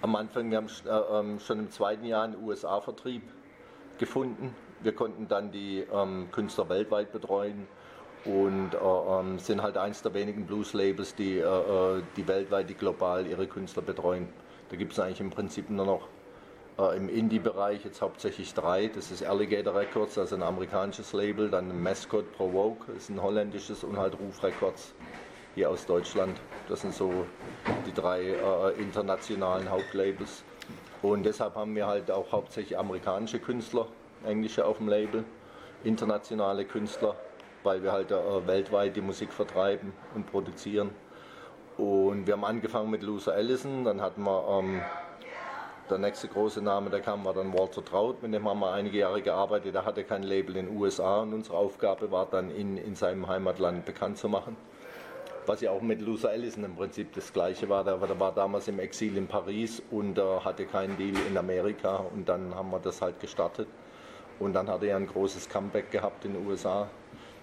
am 0.01 0.15
Anfang, 0.15 0.49
wir 0.49 0.57
haben 0.57 0.69
äh, 0.85 1.19
ähm, 1.19 1.39
schon 1.39 1.59
im 1.59 1.71
zweiten 1.71 2.05
Jahr 2.05 2.23
einen 2.23 2.41
USA-Vertrieb 2.41 3.23
gefunden. 3.97 4.55
Wir 4.81 4.93
konnten 4.93 5.27
dann 5.27 5.51
die 5.51 5.85
ähm, 5.93 6.29
Künstler 6.31 6.69
weltweit 6.69 7.11
betreuen 7.11 7.67
und 8.25 8.73
äh, 8.73 8.77
ähm, 8.77 9.39
sind 9.39 9.61
halt 9.61 9.77
eins 9.77 10.01
der 10.01 10.13
wenigen 10.13 10.45
Blues-Labels, 10.45 11.15
die, 11.15 11.39
äh, 11.39 12.01
die 12.15 12.27
weltweit, 12.27 12.69
die 12.69 12.75
global 12.75 13.27
ihre 13.27 13.47
Künstler 13.47 13.81
betreuen. 13.81 14.29
Da 14.69 14.77
gibt 14.77 14.93
es 14.93 14.99
eigentlich 14.99 15.19
im 15.19 15.31
Prinzip 15.31 15.69
nur 15.69 15.85
noch 15.85 16.07
im 16.95 17.09
Indie-Bereich 17.09 17.83
jetzt 17.83 18.01
hauptsächlich 18.01 18.53
drei. 18.53 18.87
Das 18.87 19.11
ist 19.11 19.21
Alligator 19.25 19.75
Records, 19.75 20.17
also 20.17 20.35
ein 20.35 20.43
amerikanisches 20.43 21.11
Label, 21.11 21.49
dann 21.49 21.83
Mascot 21.83 22.31
Provoke, 22.31 22.93
ist 22.93 23.09
ein 23.09 23.21
holländisches 23.21 23.83
und 23.83 23.97
halt 23.97 24.17
Ruf 24.17 24.41
Records 24.41 24.93
hier 25.59 25.69
aus 25.69 25.85
Deutschland. 25.85 26.39
Das 26.69 26.79
sind 26.81 26.93
so 26.93 27.25
die 27.85 27.93
drei 27.93 28.21
äh, 28.21 28.81
internationalen 28.81 29.69
Hauptlabels. 29.69 30.45
Und 31.01 31.23
deshalb 31.23 31.55
haben 31.55 31.75
wir 31.75 31.85
halt 31.85 32.09
auch 32.11 32.31
hauptsächlich 32.31 32.79
amerikanische 32.79 33.39
Künstler, 33.39 33.87
englische 34.25 34.65
auf 34.65 34.77
dem 34.77 34.87
Label, 34.87 35.25
internationale 35.83 36.63
Künstler, 36.63 37.13
weil 37.63 37.83
wir 37.83 37.91
halt 37.91 38.09
äh, 38.11 38.47
weltweit 38.47 38.95
die 38.95 39.01
Musik 39.01 39.33
vertreiben 39.33 39.91
und 40.15 40.31
produzieren. 40.31 40.91
Und 41.77 42.25
wir 42.25 42.35
haben 42.35 42.45
angefangen 42.45 42.89
mit 42.89 43.03
Loser 43.03 43.33
Allison, 43.33 43.83
dann 43.83 43.99
hatten 43.99 44.23
wir 44.23 44.61
ähm, 44.61 44.81
der 45.89 45.97
nächste 45.97 46.29
große 46.29 46.61
Name, 46.61 46.89
der 46.89 47.01
kam, 47.01 47.25
war 47.25 47.33
dann 47.33 47.51
Walter 47.51 47.83
Traut, 47.83 48.23
mit 48.23 48.33
dem 48.33 48.47
haben 48.47 48.61
wir 48.61 48.71
einige 48.71 48.99
Jahre 48.99 49.21
gearbeitet. 49.21 49.75
Er 49.75 49.83
hatte 49.83 50.05
kein 50.05 50.23
Label 50.23 50.55
in 50.55 50.67
den 50.67 50.77
USA 50.77 51.21
und 51.23 51.33
unsere 51.33 51.57
Aufgabe 51.57 52.11
war 52.11 52.27
dann, 52.27 52.49
ihn 52.49 52.77
in 52.77 52.95
seinem 52.95 53.27
Heimatland 53.27 53.83
bekannt 53.83 54.17
zu 54.17 54.29
machen. 54.29 54.55
Was 55.49 55.61
ja 55.61 55.71
auch 55.71 55.81
mit 55.81 55.99
Loser 55.99 56.29
Allison 56.29 56.63
im 56.63 56.75
Prinzip 56.75 57.11
das 57.15 57.33
gleiche 57.33 57.67
war. 57.69 57.83
Der, 57.83 57.97
der 57.97 58.19
war 58.19 58.31
damals 58.31 58.67
im 58.67 58.77
Exil 58.77 59.17
in 59.17 59.25
Paris 59.25 59.81
und 59.89 60.19
äh, 60.19 60.21
hatte 60.41 60.65
keinen 60.65 60.95
Deal 60.95 61.15
in 61.27 61.35
Amerika 61.39 62.05
und 62.13 62.29
dann 62.29 62.53
haben 62.53 62.69
wir 62.69 62.77
das 62.77 63.01
halt 63.01 63.19
gestartet. 63.19 63.67
Und 64.37 64.53
dann 64.53 64.69
hat 64.69 64.83
er 64.83 64.95
ein 64.95 65.07
großes 65.07 65.49
Comeback 65.49 65.89
gehabt 65.89 66.23
in 66.23 66.33
den 66.33 66.45
USA 66.45 66.87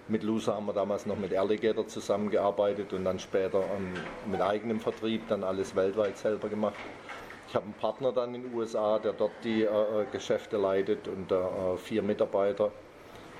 Mit 0.07 0.23
Loser 0.23 0.55
haben 0.55 0.67
wir 0.67 0.73
damals 0.73 1.05
noch 1.05 1.17
mit 1.17 1.35
Alligator 1.35 1.85
zusammengearbeitet 1.85 2.93
und 2.93 3.03
dann 3.03 3.19
später 3.19 3.59
ähm, 3.75 3.91
mit 4.31 4.39
eigenem 4.39 4.79
Vertrieb 4.79 5.27
dann 5.27 5.43
alles 5.43 5.75
weltweit 5.75 6.17
selber 6.17 6.47
gemacht. 6.47 6.79
Ich 7.49 7.55
habe 7.55 7.65
einen 7.65 7.73
Partner 7.73 8.13
dann 8.13 8.33
in 8.33 8.43
den 8.43 8.53
USA, 8.53 8.99
der 8.99 9.11
dort 9.11 9.33
die 9.43 9.63
äh, 9.63 9.65
äh, 9.65 10.05
Geschäfte 10.13 10.55
leitet 10.55 11.09
und 11.09 11.29
äh, 11.29 11.75
vier 11.75 12.03
Mitarbeiter 12.03 12.71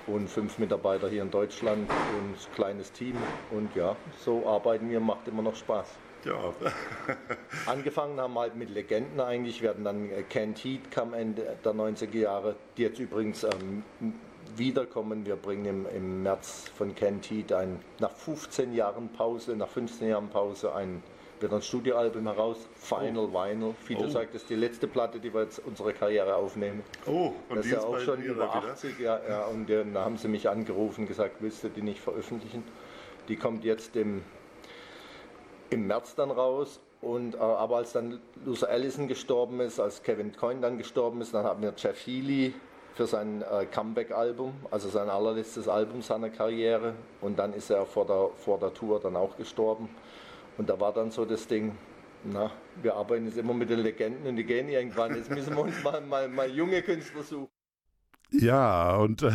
und 0.08 0.28
fünf 0.28 0.58
Mitarbeiter 0.58 1.08
hier 1.08 1.22
in 1.22 1.30
Deutschland 1.30 1.88
und 1.88 2.32
ein 2.32 2.54
kleines 2.54 2.92
Team. 2.92 3.16
Und 3.50 3.74
ja, 3.76 3.96
so 4.18 4.46
arbeiten 4.46 4.88
wir, 4.90 5.00
macht 5.00 5.28
immer 5.28 5.42
noch 5.42 5.54
Spaß. 5.54 5.86
Ja. 6.24 6.52
Angefangen 7.66 8.20
haben 8.20 8.34
wir 8.34 8.40
halt 8.40 8.56
mit 8.56 8.70
Legenden 8.70 9.20
eigentlich. 9.20 9.62
Wir 9.62 9.70
hatten 9.70 9.84
dann 9.84 10.10
äh, 10.10 10.22
Kent 10.22 10.58
Heat 10.64 10.90
kam 10.90 11.14
Ende 11.14 11.56
der 11.64 11.72
90er 11.72 12.16
Jahre, 12.16 12.56
die 12.76 12.82
jetzt 12.82 12.98
übrigens 12.98 13.44
ähm, 13.44 13.84
wiederkommen. 14.56 15.26
Wir 15.26 15.36
bringen 15.36 15.66
im, 15.66 15.86
im 15.86 16.22
März 16.24 16.70
von 16.74 16.94
Kent 16.94 17.30
Heat 17.30 17.52
ein, 17.52 17.80
nach 18.00 18.10
15 18.10 18.74
Jahren 18.74 19.08
Pause, 19.10 19.56
nach 19.56 19.68
15 19.68 20.08
Jahren 20.08 20.28
Pause 20.28 20.74
ein 20.74 21.02
wird 21.42 21.52
ein 21.52 21.62
Studioalbum 21.62 22.26
heraus, 22.26 22.68
Final 22.74 23.32
Vinyl. 23.32 23.74
Fido 23.84 24.04
Oh. 24.04 24.08
sagt, 24.08 24.34
das 24.34 24.42
ist 24.42 24.50
die 24.50 24.54
letzte 24.54 24.86
Platte, 24.86 25.20
die 25.20 25.32
wir 25.32 25.42
jetzt 25.42 25.60
unsere 25.64 25.92
Karriere 25.92 26.34
aufnehmen. 26.36 26.82
Oh, 27.06 27.32
und 27.48 27.56
Das 27.56 27.64
die 27.66 27.72
ist 27.72 27.82
ja 27.82 27.88
auch 27.88 27.98
schon 27.98 28.22
über 28.22 28.44
wieder? 28.48 28.54
80, 28.72 28.98
ja, 28.98 29.20
ja. 29.28 29.44
Und 29.46 29.68
äh, 29.70 29.84
da 29.92 30.04
haben 30.04 30.16
sie 30.16 30.28
mich 30.28 30.48
angerufen 30.48 31.02
und 31.02 31.06
gesagt, 31.08 31.36
willst 31.40 31.64
du 31.64 31.68
die 31.68 31.82
nicht 31.82 32.00
veröffentlichen? 32.00 32.62
Die 33.28 33.36
kommt 33.36 33.64
jetzt 33.64 33.94
im, 33.96 34.22
im 35.70 35.86
März 35.86 36.14
dann 36.14 36.30
raus. 36.30 36.80
Und, 37.00 37.34
äh, 37.34 37.38
aber 37.38 37.76
als 37.76 37.92
dann 37.92 38.20
Luther 38.44 38.68
Allison 38.70 39.06
gestorben 39.06 39.60
ist, 39.60 39.78
als 39.78 40.02
Kevin 40.02 40.34
Coyne 40.34 40.60
dann 40.60 40.78
gestorben 40.78 41.20
ist, 41.20 41.32
dann 41.32 41.44
haben 41.44 41.62
wir 41.62 41.72
Jeff 41.76 42.04
Healy 42.06 42.54
für 42.94 43.06
sein 43.06 43.42
äh, 43.42 43.66
Comeback-Album, 43.66 44.52
also 44.72 44.88
sein 44.88 45.08
allerletztes 45.08 45.68
Album 45.68 46.02
seiner 46.02 46.30
Karriere. 46.30 46.94
Und 47.20 47.38
dann 47.38 47.52
ist 47.54 47.70
er 47.70 47.86
vor 47.86 48.04
der, 48.06 48.30
vor 48.34 48.58
der 48.58 48.74
Tour 48.74 48.98
dann 48.98 49.14
auch 49.14 49.36
gestorben. 49.36 49.88
Und 50.58 50.68
da 50.68 50.78
war 50.78 50.92
dann 50.92 51.10
so 51.10 51.24
das 51.24 51.46
Ding, 51.46 51.72
na, 52.24 52.50
wir 52.82 52.94
arbeiten 52.94 53.26
jetzt 53.26 53.38
immer 53.38 53.54
mit 53.54 53.70
den 53.70 53.78
Legenden 53.78 54.26
und 54.26 54.36
die 54.36 54.44
gehen 54.44 54.68
irgendwann. 54.68 55.14
Jetzt 55.14 55.30
müssen 55.30 55.54
wir 55.54 55.62
uns 55.62 55.82
mal, 55.82 56.00
mal, 56.00 56.28
mal 56.28 56.50
junge 56.50 56.82
Künstler 56.82 57.22
suchen. 57.22 57.57
Ja, 58.30 58.96
und 58.96 59.22
äh, 59.22 59.30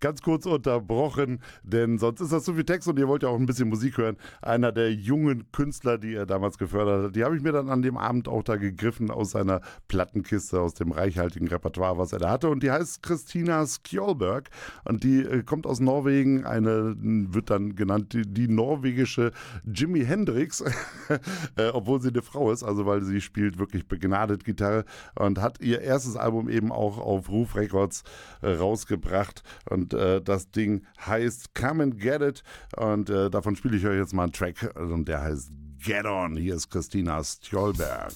ganz 0.00 0.22
kurz 0.22 0.46
unterbrochen, 0.46 1.40
denn 1.64 1.98
sonst 1.98 2.22
ist 2.22 2.32
das 2.32 2.44
zu 2.44 2.54
viel 2.54 2.64
Text 2.64 2.88
und 2.88 2.98
ihr 2.98 3.06
wollt 3.06 3.22
ja 3.22 3.28
auch 3.28 3.38
ein 3.38 3.44
bisschen 3.44 3.68
Musik 3.68 3.98
hören. 3.98 4.16
Einer 4.40 4.72
der 4.72 4.90
jungen 4.90 5.52
Künstler, 5.52 5.98
die 5.98 6.14
er 6.14 6.24
damals 6.24 6.56
gefördert 6.56 7.04
hat, 7.04 7.16
die 7.16 7.24
habe 7.24 7.36
ich 7.36 7.42
mir 7.42 7.52
dann 7.52 7.68
an 7.68 7.82
dem 7.82 7.98
Abend 7.98 8.26
auch 8.26 8.42
da 8.42 8.56
gegriffen 8.56 9.10
aus 9.10 9.32
seiner 9.32 9.60
Plattenkiste, 9.88 10.62
aus 10.62 10.72
dem 10.72 10.92
reichhaltigen 10.92 11.46
Repertoire, 11.48 11.98
was 11.98 12.14
er 12.14 12.20
da 12.20 12.30
hatte. 12.30 12.48
Und 12.48 12.62
die 12.62 12.70
heißt 12.70 13.02
Christina 13.02 13.66
Skjolberg 13.66 14.48
und 14.86 15.04
die 15.04 15.20
äh, 15.20 15.42
kommt 15.42 15.66
aus 15.66 15.78
Norwegen. 15.78 16.46
Eine 16.46 16.96
wird 16.98 17.50
dann 17.50 17.76
genannt 17.76 18.14
die, 18.14 18.22
die 18.22 18.48
norwegische 18.48 19.32
Jimi 19.66 20.06
Hendrix, 20.06 20.62
äh, 21.56 21.68
obwohl 21.74 22.00
sie 22.00 22.08
eine 22.08 22.22
Frau 22.22 22.50
ist, 22.50 22.62
also 22.62 22.86
weil 22.86 23.02
sie 23.02 23.20
spielt 23.20 23.58
wirklich 23.58 23.86
begnadet 23.88 24.44
Gitarre 24.44 24.86
und 25.16 25.38
hat 25.38 25.60
ihr 25.60 25.82
erstes 25.82 26.16
Album 26.16 26.48
eben 26.48 26.72
auch 26.72 26.96
auf 26.96 27.28
Roof 27.28 27.54
Records 27.54 28.04
äh, 28.37 28.37
rausgebracht 28.42 29.42
und 29.68 29.94
äh, 29.94 30.20
das 30.20 30.50
Ding 30.50 30.84
heißt 31.04 31.54
Come 31.54 31.82
and 31.82 32.00
Get 32.00 32.22
It 32.22 32.42
und 32.76 33.10
äh, 33.10 33.30
davon 33.30 33.56
spiele 33.56 33.76
ich 33.76 33.86
euch 33.86 33.98
jetzt 33.98 34.14
mal 34.14 34.24
einen 34.24 34.32
Track 34.32 34.74
und 34.76 35.08
der 35.08 35.22
heißt 35.22 35.50
Get 35.78 36.06
On. 36.06 36.36
Hier 36.36 36.54
ist 36.54 36.70
Christina 36.70 37.22
Stjolberg. 37.22 38.12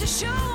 to 0.00 0.06
show 0.06 0.49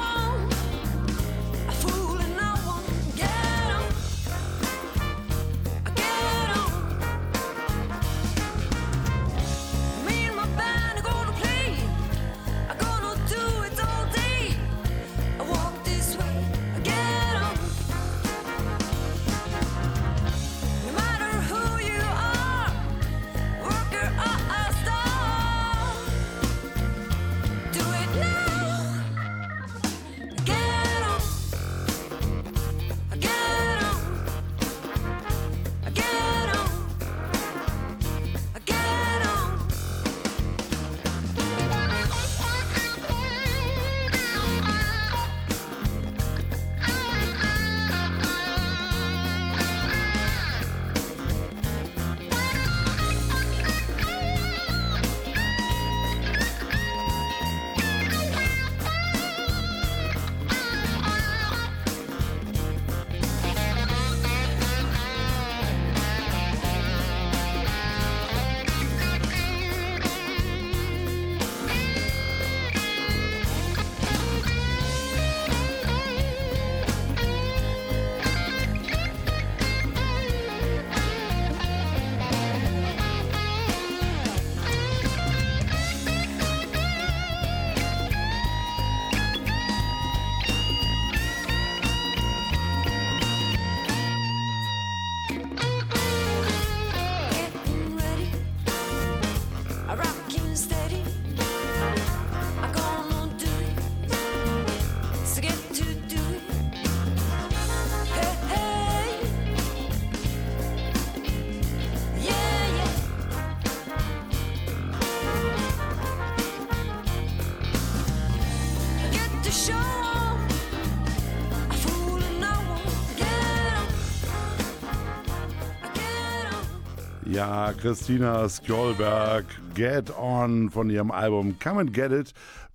Ja, 127.35 127.73
Christina 127.73 128.47
Skjolberg, 128.47 129.45
Get 129.73 130.09
On 130.17 130.69
von 130.69 130.89
ihrem 130.89 131.11
Album 131.11 131.57
Come 131.61 131.81
and 131.81 131.93
Get 131.93 132.13
It 132.13 132.33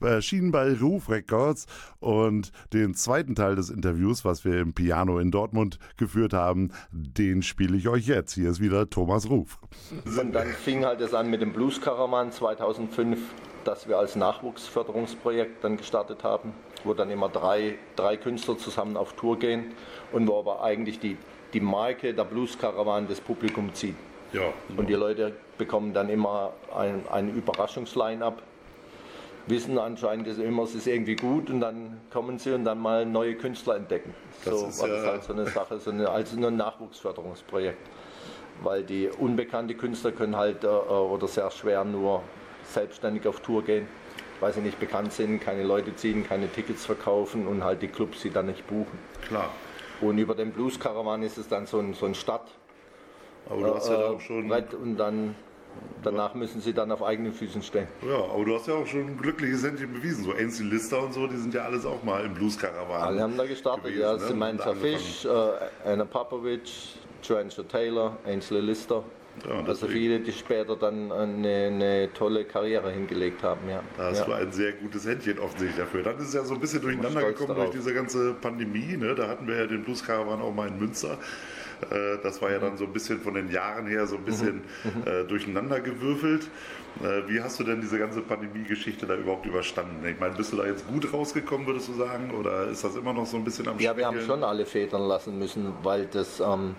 erschienen 0.08 0.50
bei 0.50 0.74
Ruf 0.74 1.08
Records. 1.08 1.66
Und 1.98 2.52
den 2.72 2.94
zweiten 2.94 3.34
Teil 3.34 3.56
des 3.56 3.70
Interviews, 3.70 4.24
was 4.24 4.44
wir 4.44 4.60
im 4.60 4.72
Piano 4.72 5.18
in 5.18 5.30
Dortmund 5.30 5.78
geführt 5.96 6.32
haben, 6.32 6.72
den 6.92 7.42
spiele 7.42 7.76
ich 7.76 7.88
euch 7.88 8.06
jetzt. 8.06 8.34
Hier 8.34 8.50
ist 8.50 8.60
wieder 8.60 8.88
Thomas 8.88 9.28
Ruf. 9.28 9.58
Und 10.04 10.32
dann 10.32 10.48
fing 10.48 10.84
halt 10.84 11.00
es 11.00 11.14
an 11.14 11.30
mit 11.30 11.40
dem 11.40 11.52
Blues 11.52 11.80
Caravan 11.80 12.32
2005, 12.32 13.18
das 13.64 13.88
wir 13.88 13.98
als 13.98 14.16
Nachwuchsförderungsprojekt 14.16 15.62
dann 15.64 15.76
gestartet 15.76 16.24
haben, 16.24 16.52
wo 16.84 16.94
dann 16.94 17.10
immer 17.10 17.28
drei, 17.28 17.78
drei 17.96 18.16
Künstler 18.16 18.56
zusammen 18.58 18.96
auf 18.96 19.12
Tour 19.14 19.38
gehen 19.38 19.66
und 20.12 20.26
wo 20.28 20.38
aber 20.38 20.62
eigentlich 20.62 20.98
die, 20.98 21.16
die 21.52 21.60
Marke 21.60 22.14
der 22.14 22.24
Blues 22.24 22.58
Caravan 22.58 23.06
das 23.08 23.20
Publikum 23.20 23.74
zieht. 23.74 23.96
Ja, 24.32 24.52
Und 24.76 24.88
die 24.88 24.94
Leute 24.94 25.34
bekommen 25.58 25.92
dann 25.92 26.08
immer 26.08 26.52
ein, 26.74 27.02
ein 27.10 27.34
Überraschungsline-up, 27.34 28.42
wissen 29.50 29.78
anscheinend 29.78 30.26
dass 30.26 30.38
immer, 30.38 30.62
es 30.62 30.74
ist 30.74 30.86
irgendwie 30.86 31.16
gut 31.16 31.50
und 31.50 31.60
dann 31.60 32.00
kommen 32.10 32.38
sie 32.38 32.52
und 32.52 32.64
dann 32.64 32.78
mal 32.78 33.04
neue 33.04 33.34
Künstler 33.34 33.76
entdecken. 33.76 34.14
Das 34.44 34.58
so 34.58 34.66
ist 34.66 34.80
war 34.80 34.88
das 34.88 35.04
halt 35.04 35.24
so 35.24 35.32
eine 35.32 35.46
Sache, 35.46 35.78
so 35.78 35.90
eine, 35.90 36.08
also 36.08 36.36
ein 36.46 36.56
Nachwuchsförderungsprojekt. 36.56 37.88
Weil 38.62 38.84
die 38.84 39.08
unbekannte 39.08 39.74
Künstler 39.74 40.12
können 40.12 40.36
halt 40.36 40.64
äh, 40.64 40.68
oder 40.68 41.26
sehr 41.28 41.50
schwer 41.50 41.84
nur 41.84 42.22
selbstständig 42.64 43.26
auf 43.26 43.40
Tour 43.40 43.64
gehen, 43.64 43.86
weil 44.40 44.52
sie 44.52 44.60
nicht 44.60 44.78
bekannt 44.78 45.12
sind, 45.12 45.40
keine 45.40 45.64
Leute 45.64 45.94
ziehen, 45.96 46.26
keine 46.26 46.48
Tickets 46.48 46.86
verkaufen 46.86 47.46
und 47.46 47.64
halt 47.64 47.82
die 47.82 47.88
Clubs 47.88 48.20
sie 48.22 48.30
dann 48.30 48.46
nicht 48.46 48.66
buchen. 48.66 48.98
klar. 49.26 49.50
Und 50.00 50.16
über 50.16 50.34
den 50.34 50.52
Blues 50.52 50.80
Caravan 50.80 51.22
ist 51.22 51.36
es 51.36 51.48
dann 51.48 51.66
so 51.66 51.78
ein, 51.78 51.92
so 51.92 52.06
ein 52.06 52.14
Stadt, 52.14 52.46
Aber 53.48 53.60
du 53.60 53.74
hast 53.74 53.88
ja 53.88 54.00
äh, 54.00 54.04
auch 54.04 54.20
schon. 54.20 54.48
Brett 54.48 54.72
und 54.72 54.96
dann 54.96 55.34
danach 56.02 56.34
müssen 56.34 56.60
sie 56.60 56.72
dann 56.72 56.90
auf 56.92 57.02
eigenen 57.02 57.32
Füßen 57.32 57.62
stehen. 57.62 57.88
Ja, 58.06 58.16
aber 58.16 58.44
du 58.44 58.54
hast 58.54 58.66
ja 58.66 58.74
auch 58.74 58.86
schon 58.86 59.00
ein 59.00 59.18
glückliches 59.18 59.64
Händchen 59.64 59.92
bewiesen. 59.92 60.24
So 60.24 60.32
Ainsley 60.32 60.68
Lister 60.68 61.02
und 61.02 61.14
so, 61.14 61.26
die 61.26 61.36
sind 61.36 61.54
ja 61.54 61.64
alles 61.64 61.84
auch 61.84 62.02
mal 62.02 62.24
im 62.24 62.34
Blues 62.34 62.58
Caravan. 62.58 63.02
Alle 63.02 63.22
haben 63.22 63.36
da 63.36 63.46
gestartet, 63.46 63.84
gewesen, 63.84 64.00
ja. 64.02 64.12
ne? 64.14 64.18
Samantha. 64.18 64.74
Fish, 64.74 65.24
äh, 65.24 65.28
Anna 65.88 66.04
Popovic, 66.04 66.70
Trencher 67.22 67.66
Taylor, 67.66 68.16
Ainsley 68.24 68.60
Lister. 68.60 69.04
Ja, 69.48 69.64
also 69.64 69.86
viele, 69.86 70.20
die 70.20 70.32
später 70.32 70.76
dann 70.76 71.10
eine, 71.12 71.66
eine 71.66 72.12
tolle 72.12 72.44
Karriere 72.44 72.90
hingelegt 72.90 73.42
haben, 73.42 73.68
ja. 73.70 73.82
Da 73.96 74.10
hast 74.10 74.18
ja. 74.20 74.24
du 74.26 74.32
ein 74.32 74.52
sehr 74.52 74.72
gutes 74.72 75.06
Händchen 75.06 75.38
offensichtlich 75.38 75.78
dafür. 75.78 76.02
Dann 76.02 76.18
ist 76.18 76.28
es 76.28 76.34
ja 76.34 76.44
so 76.44 76.54
ein 76.54 76.60
bisschen 76.60 76.82
durcheinander 76.82 77.22
gekommen 77.22 77.48
darauf. 77.48 77.70
durch 77.70 77.76
diese 77.82 77.94
ganze 77.94 78.34
Pandemie. 78.34 78.96
Ne? 78.96 79.14
Da 79.14 79.28
hatten 79.28 79.46
wir 79.46 79.56
ja 79.56 79.66
den 79.66 79.84
Blues 79.84 80.04
Caravan 80.04 80.42
auch 80.42 80.52
mal 80.52 80.68
in 80.68 80.78
Münster. 80.78 81.16
Äh, 81.90 82.18
Das 82.22 82.40
war 82.42 82.50
ja 82.50 82.58
dann 82.58 82.76
so 82.76 82.84
ein 82.84 82.92
bisschen 82.92 83.20
von 83.20 83.34
den 83.34 83.50
Jahren 83.50 83.86
her 83.86 84.06
so 84.06 84.16
ein 84.16 84.24
bisschen 84.24 84.62
Mhm. 84.84 85.02
äh, 85.06 85.24
durcheinander 85.24 85.80
gewürfelt. 85.80 86.48
Äh, 87.02 87.28
Wie 87.28 87.40
hast 87.40 87.58
du 87.60 87.64
denn 87.64 87.80
diese 87.80 87.98
ganze 87.98 88.20
Pandemie-Geschichte 88.20 89.06
da 89.06 89.14
überhaupt 89.14 89.46
überstanden? 89.46 90.04
Ich 90.06 90.18
meine, 90.18 90.34
bist 90.34 90.52
du 90.52 90.56
da 90.56 90.66
jetzt 90.66 90.86
gut 90.88 91.12
rausgekommen, 91.12 91.66
würdest 91.66 91.88
du 91.88 91.92
sagen? 91.94 92.32
Oder 92.38 92.66
ist 92.68 92.82
das 92.84 92.96
immer 92.96 93.12
noch 93.12 93.26
so 93.26 93.36
ein 93.36 93.44
bisschen 93.44 93.68
am 93.68 93.78
Ja, 93.78 93.96
wir 93.96 94.06
haben 94.06 94.20
schon 94.20 94.42
alle 94.44 94.66
federn 94.66 95.02
lassen 95.06 95.38
müssen, 95.38 95.72
weil 95.82 96.06
das 96.06 96.40
ähm, 96.40 96.74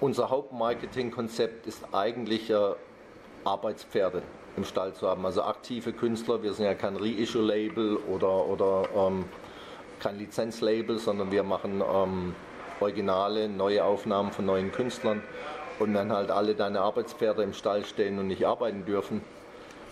unser 0.00 0.30
Hauptmarketingkonzept 0.30 1.66
ist 1.66 1.82
eigentlich 1.92 2.52
Arbeitspferde 3.44 4.22
im 4.56 4.64
Stall 4.64 4.92
zu 4.94 5.08
haben. 5.08 5.24
Also 5.24 5.42
aktive 5.42 5.92
Künstler, 5.92 6.42
wir 6.42 6.52
sind 6.52 6.64
ja 6.66 6.74
kein 6.74 6.96
Reissue-Label 6.96 7.96
oder, 8.08 8.46
oder 8.46 8.88
ähm, 8.94 9.24
kein 10.00 10.18
Lizenzlabel, 10.18 10.98
sondern 10.98 11.30
wir 11.30 11.42
machen 11.42 11.82
ähm, 11.82 12.34
originale, 12.80 13.48
neue 13.48 13.84
Aufnahmen 13.84 14.32
von 14.32 14.46
neuen 14.46 14.72
Künstlern. 14.72 15.22
Und 15.78 15.94
wenn 15.94 16.12
halt 16.12 16.30
alle 16.30 16.54
deine 16.54 16.80
Arbeitspferde 16.80 17.42
im 17.42 17.52
Stall 17.52 17.84
stehen 17.84 18.18
und 18.18 18.26
nicht 18.26 18.46
arbeiten 18.46 18.84
dürfen, 18.84 19.22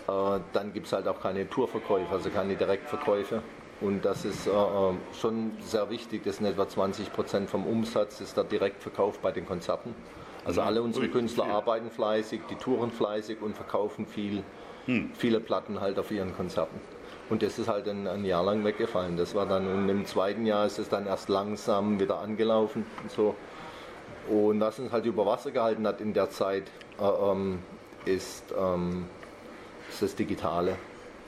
äh, 0.07 0.39
dann 0.53 0.73
gibt 0.73 0.87
es 0.87 0.93
halt 0.93 1.07
auch 1.07 1.21
keine 1.21 1.49
Tourverkäufe, 1.49 2.11
also 2.11 2.29
keine 2.29 2.55
Direktverkäufe. 2.55 3.41
Und 3.79 4.03
das 4.03 4.25
ist 4.25 4.47
äh, 4.47 4.51
äh, 4.51 4.93
schon 5.19 5.51
sehr 5.61 5.89
wichtig. 5.89 6.23
Das 6.23 6.37
sind 6.37 6.45
etwa 6.45 6.67
20 6.67 7.13
Prozent 7.13 7.49
vom 7.49 7.65
Umsatz, 7.65 8.21
ist 8.21 8.35
der 8.35 8.43
Direktverkauf 8.43 9.19
bei 9.19 9.31
den 9.31 9.45
Konzerten. 9.45 9.93
Also 10.45 10.61
alle 10.61 10.81
unsere 10.81 11.09
Künstler 11.09 11.45
arbeiten 11.45 11.91
fleißig, 11.91 12.41
die 12.49 12.55
touren 12.55 12.91
fleißig 12.91 13.41
und 13.41 13.55
verkaufen 13.55 14.05
viel, 14.05 14.43
viele 15.13 15.41
Platten 15.41 15.81
halt 15.81 15.99
auf 15.99 16.09
ihren 16.09 16.33
Konzerten. 16.33 16.79
Und 17.29 17.43
das 17.43 17.59
ist 17.59 17.67
halt 17.67 17.87
ein, 17.89 18.07
ein 18.07 18.23
Jahr 18.23 18.43
lang 18.43 18.63
weggefallen. 18.63 19.17
Das 19.17 19.35
war 19.35 19.45
dann 19.45 19.67
und 19.67 19.89
im 19.89 20.05
zweiten 20.05 20.45
Jahr 20.45 20.65
ist 20.65 20.79
es 20.79 20.87
dann 20.87 21.05
erst 21.05 21.29
langsam 21.29 21.99
wieder 21.99 22.19
angelaufen 22.19 22.85
und 23.03 23.11
so. 23.11 23.35
Und 24.29 24.59
was 24.59 24.79
uns 24.79 24.91
halt 24.91 25.05
über 25.05 25.25
Wasser 25.25 25.51
gehalten 25.51 25.85
hat 25.87 26.01
in 26.01 26.13
der 26.13 26.29
Zeit, 26.29 26.63
äh, 26.99 27.03
ähm, 27.03 27.59
ist, 28.05 28.53
ähm, 28.57 29.05
ist 29.89 30.01
das 30.01 30.15
Digitale. 30.15 30.75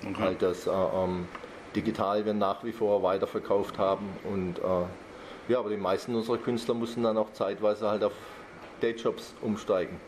Okay. 0.02 0.22
Halt 0.22 0.42
das 0.42 0.68
äh, 0.68 0.72
ähm, 0.72 1.28
Digital 1.76 2.26
wir 2.26 2.34
nach 2.34 2.64
wie 2.64 2.72
vor 2.72 3.04
weiterverkauft 3.04 3.78
haben. 3.78 4.08
Und 4.24 4.60
äh, 4.60 5.52
ja, 5.52 5.60
aber 5.60 5.70
die 5.70 5.78
meisten 5.78 6.16
unserer 6.16 6.38
Künstler 6.38 6.74
mussten 6.74 7.04
dann 7.04 7.18
auch 7.18 7.32
zeitweise 7.34 7.90
halt 7.90 8.04
auf 8.04 8.14
Dayjobs 8.82 9.34
umsteigen. 9.42 10.00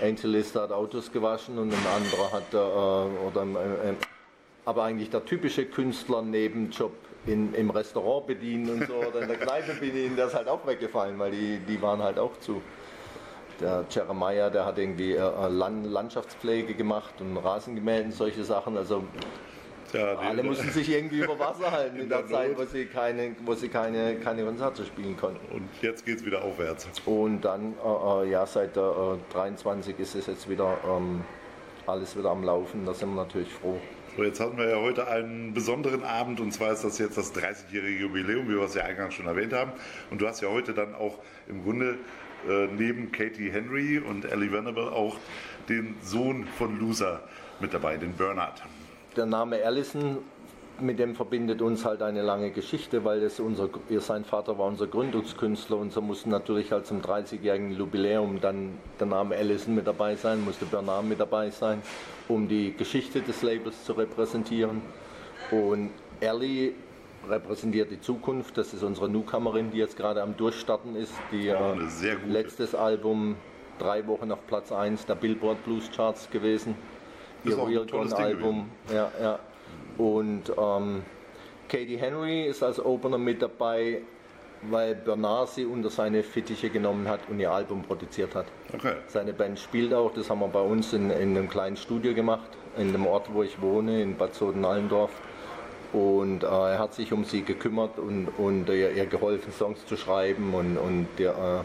Angel 0.00 0.30
Lister 0.30 0.62
hat 0.62 0.72
Autos 0.72 1.10
gewaschen 1.10 1.58
und 1.58 1.72
ein 1.72 1.86
anderer 1.94 2.32
hat, 2.32 2.54
äh, 2.54 2.56
oder, 2.56 3.46
aber 4.64 4.84
eigentlich 4.84 5.10
der 5.10 5.24
typische 5.24 5.66
Künstler-Nebenjob 5.66 6.92
in, 7.26 7.54
im 7.54 7.70
Restaurant 7.70 8.26
bedienen 8.26 8.70
und 8.70 8.86
so 8.86 8.94
oder 8.94 9.22
in 9.22 9.28
der 9.28 9.38
Kneipe 9.38 9.74
bedienen, 9.80 10.16
der 10.16 10.26
ist 10.26 10.34
halt 10.34 10.48
auch 10.48 10.66
weggefallen, 10.66 11.18
weil 11.18 11.30
die, 11.30 11.58
die 11.58 11.80
waren 11.80 12.02
halt 12.02 12.18
auch 12.18 12.38
zu. 12.40 12.62
Der 13.60 13.84
Jeremiah, 13.88 14.50
der 14.50 14.66
hat 14.66 14.78
irgendwie 14.78 15.12
äh, 15.12 15.48
Land, 15.48 15.86
Landschaftspflege 15.86 16.74
gemacht 16.74 17.14
und 17.20 17.36
Rasen 17.36 17.76
gemäht 17.76 18.04
und 18.04 18.12
solche 18.12 18.42
Sachen. 18.42 18.76
Also 18.76 19.04
Ja, 19.92 20.16
alle 20.16 20.42
mussten 20.42 20.70
sich 20.70 20.90
irgendwie 20.90 21.20
über 21.20 21.38
Wasser 21.38 21.70
halten 21.70 21.96
in, 21.96 22.02
In 22.02 22.08
der, 22.08 22.22
der 22.22 22.28
Zeit, 22.28 22.58
wo 22.58 22.64
sie 22.64 22.86
keine, 22.86 23.36
wo 23.44 23.54
sie 23.54 23.68
keine, 23.68 24.16
keine 24.16 24.44
Konzerte 24.44 24.84
spielen 24.84 25.16
konnten. 25.16 25.54
Und 25.54 25.68
jetzt 25.82 26.04
geht 26.04 26.16
es 26.18 26.24
wieder 26.26 26.42
aufwärts. 26.42 26.88
Und 27.06 27.42
dann, 27.42 27.74
äh, 27.74 28.24
äh, 28.24 28.30
ja, 28.30 28.44
seit 28.44 28.74
der 28.74 29.18
äh, 29.30 29.32
23 29.32 30.00
ist 30.00 30.16
es 30.16 30.26
jetzt 30.26 30.48
wieder 30.50 30.76
ähm, 30.84 31.22
alles 31.86 32.18
wieder 32.18 32.30
am 32.30 32.42
Laufen. 32.42 32.84
Da 32.84 32.92
sind 32.92 33.14
wir 33.14 33.22
natürlich 33.22 33.52
froh. 33.52 33.78
So, 34.16 34.22
jetzt 34.22 34.38
hatten 34.38 34.56
wir 34.56 34.68
ja 34.68 34.76
heute 34.76 35.08
einen 35.08 35.54
besonderen 35.54 36.04
Abend 36.04 36.38
und 36.38 36.52
zwar 36.52 36.72
ist 36.72 36.84
das 36.84 36.98
jetzt 36.98 37.18
das 37.18 37.34
30-jährige 37.34 38.02
Jubiläum, 38.02 38.48
wie 38.48 38.54
wir 38.54 38.62
es 38.62 38.74
ja 38.74 38.84
eingangs 38.84 39.14
schon 39.14 39.26
erwähnt 39.26 39.52
haben. 39.52 39.72
Und 40.10 40.20
du 40.20 40.28
hast 40.28 40.40
ja 40.40 40.48
heute 40.50 40.72
dann 40.72 40.94
auch 40.94 41.18
im 41.48 41.64
Grunde 41.64 41.98
äh, 42.48 42.68
neben 42.68 43.10
Katie 43.10 43.50
Henry 43.50 43.98
und 43.98 44.24
Ellie 44.24 44.52
Venable 44.52 44.92
auch 44.92 45.16
den 45.68 45.96
Sohn 46.00 46.46
von 46.58 46.78
Loser 46.78 47.24
mit 47.58 47.74
dabei, 47.74 47.96
den 47.96 48.12
Bernard. 48.12 48.62
Der 49.16 49.26
Name 49.26 49.60
Allison, 49.64 50.18
mit 50.80 50.98
dem 50.98 51.14
verbindet 51.14 51.62
uns 51.62 51.84
halt 51.84 52.02
eine 52.02 52.22
lange 52.22 52.50
Geschichte, 52.50 53.04
weil 53.04 53.20
das 53.20 53.38
unser, 53.40 53.68
ihr, 53.88 54.00
sein 54.00 54.24
Vater 54.24 54.58
war 54.58 54.66
unser 54.66 54.86
Gründungskünstler 54.86 55.76
und 55.76 55.92
so 55.92 56.00
musste 56.00 56.28
natürlich 56.28 56.72
halt 56.72 56.86
zum 56.86 57.00
30-jährigen 57.00 57.72
Jubiläum 57.72 58.40
dann 58.40 58.78
der 58.98 59.06
Name 59.06 59.36
Allison 59.36 59.74
mit 59.74 59.86
dabei 59.86 60.16
sein, 60.16 60.44
musste 60.44 60.64
Bernard 60.64 61.04
mit 61.04 61.20
dabei 61.20 61.50
sein, 61.50 61.82
um 62.28 62.48
die 62.48 62.74
Geschichte 62.76 63.20
des 63.20 63.42
Labels 63.42 63.84
zu 63.84 63.92
repräsentieren. 63.92 64.82
Und 65.50 65.90
Ellie 66.20 66.72
repräsentiert 67.28 67.90
die 67.90 68.00
Zukunft, 68.00 68.58
das 68.58 68.74
ist 68.74 68.82
unsere 68.82 69.08
Newcomerin, 69.08 69.70
die 69.70 69.78
jetzt 69.78 69.96
gerade 69.96 70.22
am 70.22 70.36
Durchstarten 70.36 70.96
ist, 70.96 71.14
die 71.30 71.46
gute. 71.46 72.28
letztes 72.28 72.74
Album 72.74 73.36
drei 73.78 74.06
Wochen 74.06 74.30
auf 74.32 74.46
Platz 74.46 74.72
1 74.72 75.06
der 75.06 75.14
Billboard 75.14 75.64
Blues 75.64 75.90
Charts 75.94 76.30
gewesen. 76.30 76.74
Ihr 77.44 77.58
Real 77.58 77.86
Gone 77.86 78.16
Album. 78.16 78.70
Ja, 78.92 79.10
ja. 79.20 79.38
Und 79.98 80.52
ähm, 80.58 81.02
Katie 81.68 81.96
Henry 81.96 82.46
ist 82.46 82.62
als 82.62 82.84
Opener 82.84 83.18
mit 83.18 83.42
dabei, 83.42 84.02
weil 84.62 84.94
Bernard 84.94 85.50
sie 85.50 85.64
unter 85.64 85.90
seine 85.90 86.22
Fittiche 86.22 86.70
genommen 86.70 87.08
hat 87.08 87.20
und 87.28 87.38
ihr 87.38 87.50
Album 87.50 87.82
produziert 87.82 88.34
hat. 88.34 88.46
Okay. 88.72 88.94
Seine 89.08 89.32
Band 89.32 89.58
spielt 89.58 89.92
auch, 89.92 90.12
das 90.12 90.30
haben 90.30 90.40
wir 90.40 90.48
bei 90.48 90.60
uns 90.60 90.92
in, 90.92 91.10
in 91.10 91.36
einem 91.36 91.48
kleinen 91.48 91.76
Studio 91.76 92.14
gemacht, 92.14 92.48
in 92.76 92.92
dem 92.92 93.06
Ort, 93.06 93.32
wo 93.32 93.42
ich 93.42 93.60
wohne, 93.60 94.02
in 94.02 94.16
Bad 94.16 94.34
Soden-Allendorf. 94.34 95.10
Und 95.92 96.42
äh, 96.42 96.46
er 96.46 96.78
hat 96.78 96.94
sich 96.94 97.12
um 97.12 97.24
sie 97.24 97.42
gekümmert 97.42 97.98
und, 97.98 98.28
und 98.38 98.68
ihr, 98.68 98.92
ihr 98.92 99.06
geholfen, 99.06 99.52
Songs 99.52 99.86
zu 99.86 99.96
schreiben 99.96 100.52
und, 100.54 100.76
und 100.76 101.08
ihr, 101.18 101.30
äh, 101.30 101.64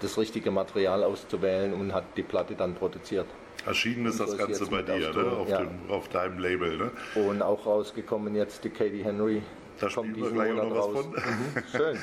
das 0.00 0.18
richtige 0.18 0.50
Material 0.50 1.02
auszuwählen 1.02 1.72
und 1.72 1.92
hat 1.92 2.04
die 2.16 2.22
Platte 2.22 2.54
dann 2.54 2.74
produziert. 2.74 3.26
Erschienen 3.66 4.06
ist 4.06 4.20
das 4.20 4.36
Ganze 4.36 4.66
bei 4.66 4.82
dir, 4.82 5.10
auf 5.10 5.16
ne? 5.16 5.32
Auf, 5.32 5.48
ja. 5.48 5.58
dem, 5.58 5.90
auf 5.90 6.08
deinem 6.08 6.38
Label. 6.38 6.76
Ne? 6.76 6.90
Und 7.14 7.42
auch 7.42 7.66
rausgekommen 7.66 8.34
jetzt 8.34 8.64
die 8.64 8.70
Katie 8.70 9.02
Henry. 9.02 9.42
Da 9.80 9.88
Kommt 9.88 10.08
wir 10.08 10.14
diesen 10.14 10.34
gleich 10.34 10.52
auch 10.52 10.68
Monat 10.68 10.78
raus. 10.78 11.06
Mhm, 11.06 11.62
schön. 11.76 11.98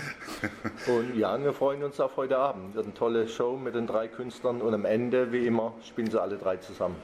Und 0.94 1.16
ja, 1.16 1.42
wir 1.42 1.54
freuen 1.54 1.84
uns 1.84 2.00
auf 2.02 2.18
heute 2.18 2.38
Abend. 2.38 2.76
Wird 2.76 2.86
eine 2.86 2.94
tolle 2.94 3.28
Show 3.30 3.56
mit 3.56 3.76
den 3.76 3.88
drei 3.88 4.10
Künstlern 4.10 4.62
und 4.62 4.74
am 4.74 4.84
Ende, 4.84 5.32
wie 5.32 5.48
immer, 5.48 5.74
spielen 5.88 6.12
sie 6.12 6.22
alle 6.22 6.38
drei 6.38 6.58
zusammen. 6.58 6.98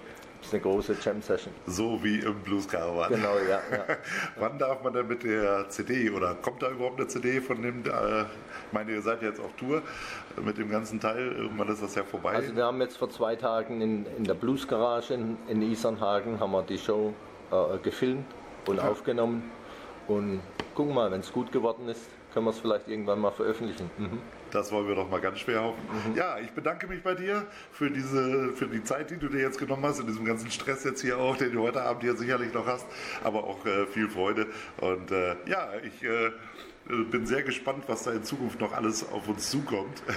Es 0.48 0.54
eine 0.54 0.62
große 0.62 0.96
Jam-Session. 1.02 1.54
So 1.66 2.04
wie 2.04 2.20
im 2.20 2.36
Blues 2.42 2.68
Caravan. 2.68 3.10
Genau, 3.10 3.36
ja. 3.48 3.60
ja. 3.72 3.98
Wann 4.38 4.58
darf 4.58 4.84
man 4.84 4.94
denn 4.94 5.08
mit 5.08 5.24
der 5.24 5.70
CD 5.70 6.10
oder 6.10 6.36
kommt 6.36 6.62
da 6.64 6.70
überhaupt 6.70 7.00
eine 7.00 7.08
CD 7.08 7.42
von 7.42 7.62
dem, 7.62 7.84
äh, 7.86 8.22
ich 8.22 8.74
meine, 8.74 8.92
ihr 8.92 9.02
seid 9.02 9.22
jetzt 9.22 9.40
auf 9.40 9.54
Tour 9.58 9.82
mit 10.44 10.58
dem 10.58 10.70
ganzen 10.70 11.00
Teil, 11.00 11.34
irgendwann 11.34 11.70
ist 11.70 11.84
das 11.84 11.96
ja 11.96 12.04
vorbei. 12.04 12.34
Also 12.34 12.56
wir 12.56 12.66
haben 12.66 12.82
jetzt 12.82 12.98
vor 12.98 13.10
zwei 13.10 13.36
Tagen 13.36 13.82
in, 13.82 14.06
in 14.18 14.24
der 14.24 14.34
Blues 14.34 14.68
Garage 14.68 15.14
in, 15.14 15.38
in 15.48 15.62
Isernhagen 15.62 16.40
haben 16.40 16.52
wir 16.52 16.64
die 16.64 16.78
Show 16.78 17.14
äh, 17.52 17.78
gefilmt 17.80 18.26
und 18.68 18.80
aufgenommen. 18.80 19.52
Und 20.08 20.42
gucken 20.74 20.94
mal, 20.94 21.12
wenn 21.12 21.20
es 21.20 21.34
gut 21.34 21.52
geworden 21.52 21.90
ist, 21.90 22.02
können 22.34 22.46
wir 22.46 22.52
es 22.52 22.60
vielleicht 22.60 22.88
irgendwann 22.88 23.20
mal 23.20 23.32
veröffentlichen. 23.32 23.90
Mhm. 23.98 24.20
Das 24.58 24.72
wollen 24.72 24.88
wir 24.88 24.96
doch 24.96 25.08
mal 25.08 25.22
ganz 25.22 25.40
schwer 25.40 25.62
hoffen. 25.62 25.80
Ja, 26.16 26.40
ich 26.40 26.50
bedanke 26.50 26.88
mich 26.88 27.04
bei 27.04 27.14
dir 27.14 27.46
für 27.72 27.92
diese, 27.92 28.54
für 28.54 28.66
die 28.66 28.84
Zeit, 28.84 29.12
die 29.12 29.18
du 29.18 29.30
dir 29.30 29.40
jetzt 29.40 29.60
genommen 29.60 29.84
hast, 29.84 30.00
in 30.00 30.08
diesem 30.08 30.26
ganzen 30.26 30.50
Stress 30.50 30.84
jetzt 30.84 31.02
hier 31.02 31.20
auch, 31.20 31.38
den 31.38 31.52
du 31.52 31.62
heute 31.62 31.84
Abend 31.84 32.02
hier 32.02 32.16
sicherlich 32.16 32.52
noch 32.56 32.66
hast, 32.66 32.88
aber 33.24 33.44
auch 33.44 33.64
äh, 33.68 33.86
viel 33.86 34.10
Freude. 34.10 34.48
Und 34.82 35.12
äh, 35.12 35.36
ja, 35.46 35.70
ich 35.84 36.04
äh, 36.04 36.32
bin 36.88 37.26
sehr 37.26 37.44
gespannt, 37.44 37.84
was 37.88 38.04
da 38.04 38.12
in 38.12 38.24
Zukunft 38.24 38.60
noch 38.62 38.72
alles 38.72 39.10
auf 39.12 39.28
uns 39.28 39.50
zukommt. 39.50 40.04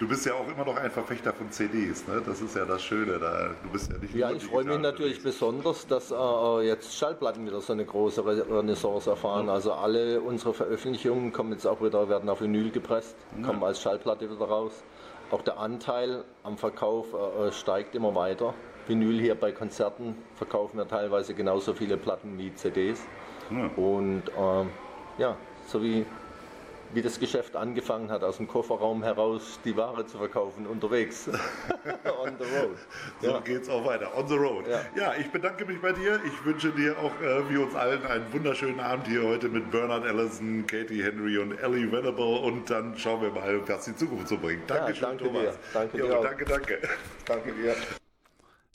Du 0.00 0.08
bist 0.08 0.26
ja 0.26 0.34
auch 0.34 0.48
immer 0.48 0.64
noch 0.64 0.76
ein 0.76 0.90
Verfechter 0.90 1.32
von 1.32 1.50
CDs, 1.50 2.06
ne? 2.08 2.20
Das 2.26 2.40
ist 2.40 2.56
ja 2.56 2.64
das 2.64 2.82
Schöne. 2.82 3.18
Da, 3.18 3.50
du 3.62 3.70
bist 3.70 3.90
ja 3.90 3.98
nicht 3.98 4.14
Ja, 4.14 4.30
ich 4.32 4.44
freue 4.44 4.64
mich 4.64 4.78
natürlich 4.78 5.22
besonders, 5.22 5.86
dass 5.86 6.10
äh, 6.10 6.66
jetzt 6.66 6.96
Schallplatten 6.96 7.46
wieder 7.46 7.60
so 7.60 7.72
eine 7.72 7.84
große 7.84 8.24
Re 8.24 8.44
Renaissance 8.50 9.08
erfahren. 9.08 9.48
Also 9.48 9.72
alle 9.72 10.20
unsere 10.20 10.52
Veröffentlichungen 10.52 11.32
kommen 11.32 11.52
jetzt 11.52 11.66
auch 11.66 11.80
wieder, 11.80 12.08
werden 12.08 12.28
auf 12.28 12.40
Vinyl 12.40 12.70
gepresst, 12.70 13.16
kommen 13.42 13.62
als 13.62 13.80
Schallplatte 13.80 14.30
wieder 14.30 14.46
raus. 14.46 14.82
Auch 15.30 15.42
der 15.42 15.58
Anteil 15.58 16.24
am 16.42 16.58
Verkauf 16.58 17.14
äh, 17.14 17.48
äh, 17.48 17.52
steigt 17.52 17.94
immer 17.94 18.14
weiter. 18.14 18.54
Vinyl 18.86 19.20
hier 19.20 19.34
bei 19.34 19.52
Konzerten 19.52 20.16
verkaufen 20.34 20.76
wir 20.76 20.88
teilweise 20.88 21.34
genauso 21.34 21.72
viele 21.72 21.96
Platten 21.96 22.36
wie 22.36 22.54
CDs. 22.54 23.06
Und 23.76 24.22
ähm, 24.36 24.70
ja, 25.18 25.36
so 25.66 25.82
wie, 25.82 26.04
wie 26.92 27.02
das 27.02 27.18
Geschäft 27.18 27.56
angefangen 27.56 28.10
hat, 28.10 28.22
aus 28.22 28.36
dem 28.36 28.46
Kofferraum 28.46 29.02
heraus 29.02 29.58
die 29.64 29.76
Ware 29.76 30.06
zu 30.06 30.18
verkaufen, 30.18 30.66
unterwegs. 30.66 31.28
On 32.22 32.32
the 32.38 32.44
road. 32.56 32.76
So 33.20 33.30
Ja. 33.30 33.40
geht's 33.40 33.68
auch 33.68 33.84
weiter. 33.84 34.16
On 34.16 34.28
the 34.28 34.34
road. 34.36 34.64
Ja. 34.68 34.80
Ja. 34.94 35.14
ich 35.18 35.28
bedanke 35.30 35.64
mich 35.64 35.80
bei 35.80 35.92
dir. 35.92 36.20
Ich 36.24 36.44
wünsche 36.44 36.70
dir 36.70 36.96
auch, 36.98 37.20
äh, 37.20 37.48
wie 37.50 37.56
uns 37.56 37.74
allen, 37.74 38.04
einen 38.06 38.32
wunderschönen 38.32 38.78
Abend 38.80 39.06
hier 39.08 39.22
heute 39.24 39.48
mit 39.48 39.70
Bernard 39.70 40.04
Allison, 40.04 40.66
Katie 40.66 41.02
Henry 41.02 41.38
und 41.38 41.58
Ellie 41.60 41.90
Venable. 41.90 42.40
Und 42.40 42.70
dann 42.70 42.96
schauen 42.96 43.22
wir 43.22 43.30
mal, 43.30 43.60
was 43.68 43.84
die 43.86 43.96
Zukunft 43.96 44.28
so 44.28 44.38
bringt. 44.38 44.70
Dankeschön, 44.70 45.02
danke 45.08 45.24
Thomas. 45.24 45.42
dir. 45.42 45.54
Danke 45.72 45.98
jo, 45.98 46.06
dir 46.06 46.20
danke, 46.22 46.44
danke. 46.44 46.78
Danke 47.26 47.52
dir. 47.52 47.74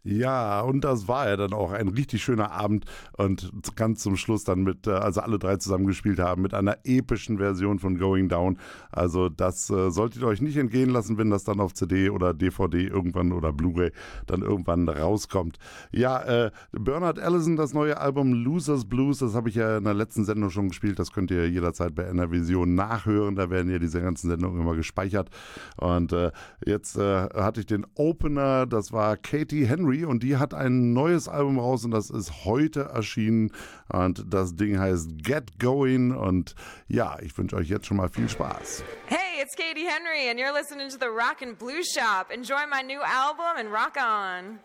Ja, 0.04 0.62
und 0.62 0.84
das 0.84 1.08
war 1.08 1.28
ja 1.28 1.36
dann 1.36 1.54
auch 1.54 1.72
ein 1.72 1.90
richtig 1.90 2.24
schöner 2.24 2.52
Abend 2.52 2.86
und 3.18 3.52
ganz 3.76 4.02
zum 4.02 4.16
Schluss 4.16 4.46
dann 4.46 4.64
mit, 4.64 4.88
äh, 4.88 4.92
also 4.92 5.22
alle 5.22 5.40
drei 5.40 5.58
zusammen 5.58 5.88
gespielt 5.88 6.20
haben, 6.20 6.42
mit 6.42 6.54
einer 6.54 6.78
epischen 6.86 7.38
Version 7.38 7.80
von 7.80 7.98
Going 7.98 8.30
Down. 8.30 8.58
Also 8.92 9.28
das 9.28 9.70
äh, 9.70 9.92
solltet 9.92 10.22
ihr 10.22 10.28
euch 10.28 10.42
nicht 10.42 10.58
entgehen 10.58 10.90
lassen, 10.90 11.18
wenn 11.18 11.30
das 11.30 11.44
dann 11.44 11.60
auf 11.60 11.74
CD 11.74 12.10
oder 12.10 12.34
DVD 12.34 12.88
irgendwann 12.88 13.34
oder 13.34 13.52
Blu-ray 13.52 13.92
dann 14.26 14.42
irgendwann 14.42 14.88
rauskommt. 14.88 15.58
Ja, 15.92 16.22
äh, 16.24 16.52
Bernard 16.72 17.20
Allison, 17.20 17.58
das 17.58 17.74
neue 17.74 18.00
Album 18.00 18.32
Losers 18.34 18.86
Blues, 18.86 19.20
das 19.20 19.36
habe 19.36 19.50
ich 19.50 19.56
ja 19.56 19.78
in 19.78 19.84
der 19.84 19.94
letzten 19.94 20.24
Sendung 20.24 20.50
schon 20.50 20.70
gespielt, 20.70 20.98
das 20.98 21.12
könnt 21.12 21.30
ihr 21.30 21.50
jederzeit 21.50 21.94
bei 21.94 22.04
NR 22.04 22.32
Vision 22.32 22.74
nachhören, 22.74 23.36
da 23.36 23.50
werden 23.50 23.70
ja 23.70 23.80
diese 23.80 24.02
ganzen 24.02 24.30
Sendungen 24.30 24.62
immer 24.62 24.76
gespeichert. 24.76 25.30
Und 25.76 26.14
äh, 26.14 26.32
jetzt 26.66 26.98
äh, 26.98 27.28
hatte 27.34 27.60
ich 27.60 27.66
den 27.66 27.86
Opener, 27.96 28.66
das 28.66 28.94
war 28.94 29.18
Katie 29.18 29.66
Henry 29.66 29.89
und 30.06 30.24
die 30.24 30.38
hat 30.38 30.54
ein 30.54 30.94
neues 30.94 31.28
Album 31.28 31.60
raus 31.60 31.86
und 31.86 31.92
das 31.92 32.10
ist 32.10 32.46
heute 32.46 32.82
erschienen 32.94 33.52
und 33.88 34.26
das 34.34 34.56
Ding 34.56 34.80
heißt 34.80 35.24
Get 35.24 35.60
Going 35.60 36.12
und 36.12 36.56
ja, 36.88 37.18
ich 37.22 37.38
wünsche 37.38 37.56
euch 37.56 37.70
jetzt 37.70 37.86
schon 37.86 37.98
mal 37.98 38.10
viel 38.10 38.30
Spaß. 38.30 38.84
Hey, 39.08 39.42
it's 39.42 39.56
Katie 39.56 39.88
Henry, 39.88 40.30
and 40.30 40.40
you're 40.40 40.54
listening 40.54 40.90
to 40.90 40.98
the 41.00 41.10
Rock 41.10 41.42
and 41.42 41.58
Blues 41.58 41.92
Shop. 41.92 42.32
Enjoy 42.32 42.66
my 42.70 42.82
new 42.82 43.02
album 43.02 43.58
and 43.58 43.72
rock 43.72 43.98
on. 43.98 44.60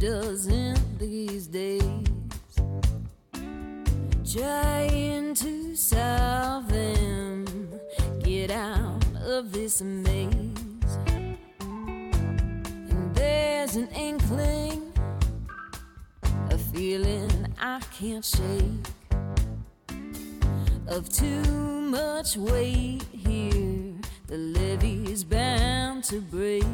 Doesn't 0.00 0.98
these 1.00 1.48
days? 1.48 1.82
Trying 4.32 5.34
to 5.34 5.74
solve 5.74 6.68
them. 6.68 7.44
Get 8.22 8.52
out 8.52 9.04
of 9.24 9.50
this 9.50 9.82
maze. 9.82 10.30
And 11.58 13.14
there's 13.14 13.74
an 13.74 13.88
inkling, 13.88 14.92
a 16.50 16.58
feeling 16.58 17.52
I 17.60 17.80
can't 17.98 18.24
shake. 18.24 18.86
Of 20.86 21.12
too 21.12 21.42
much 21.90 22.36
weight 22.36 23.02
here, 23.10 23.94
the 24.28 24.36
levee's 24.36 25.24
bound 25.24 26.04
to 26.04 26.20
break. 26.20 26.64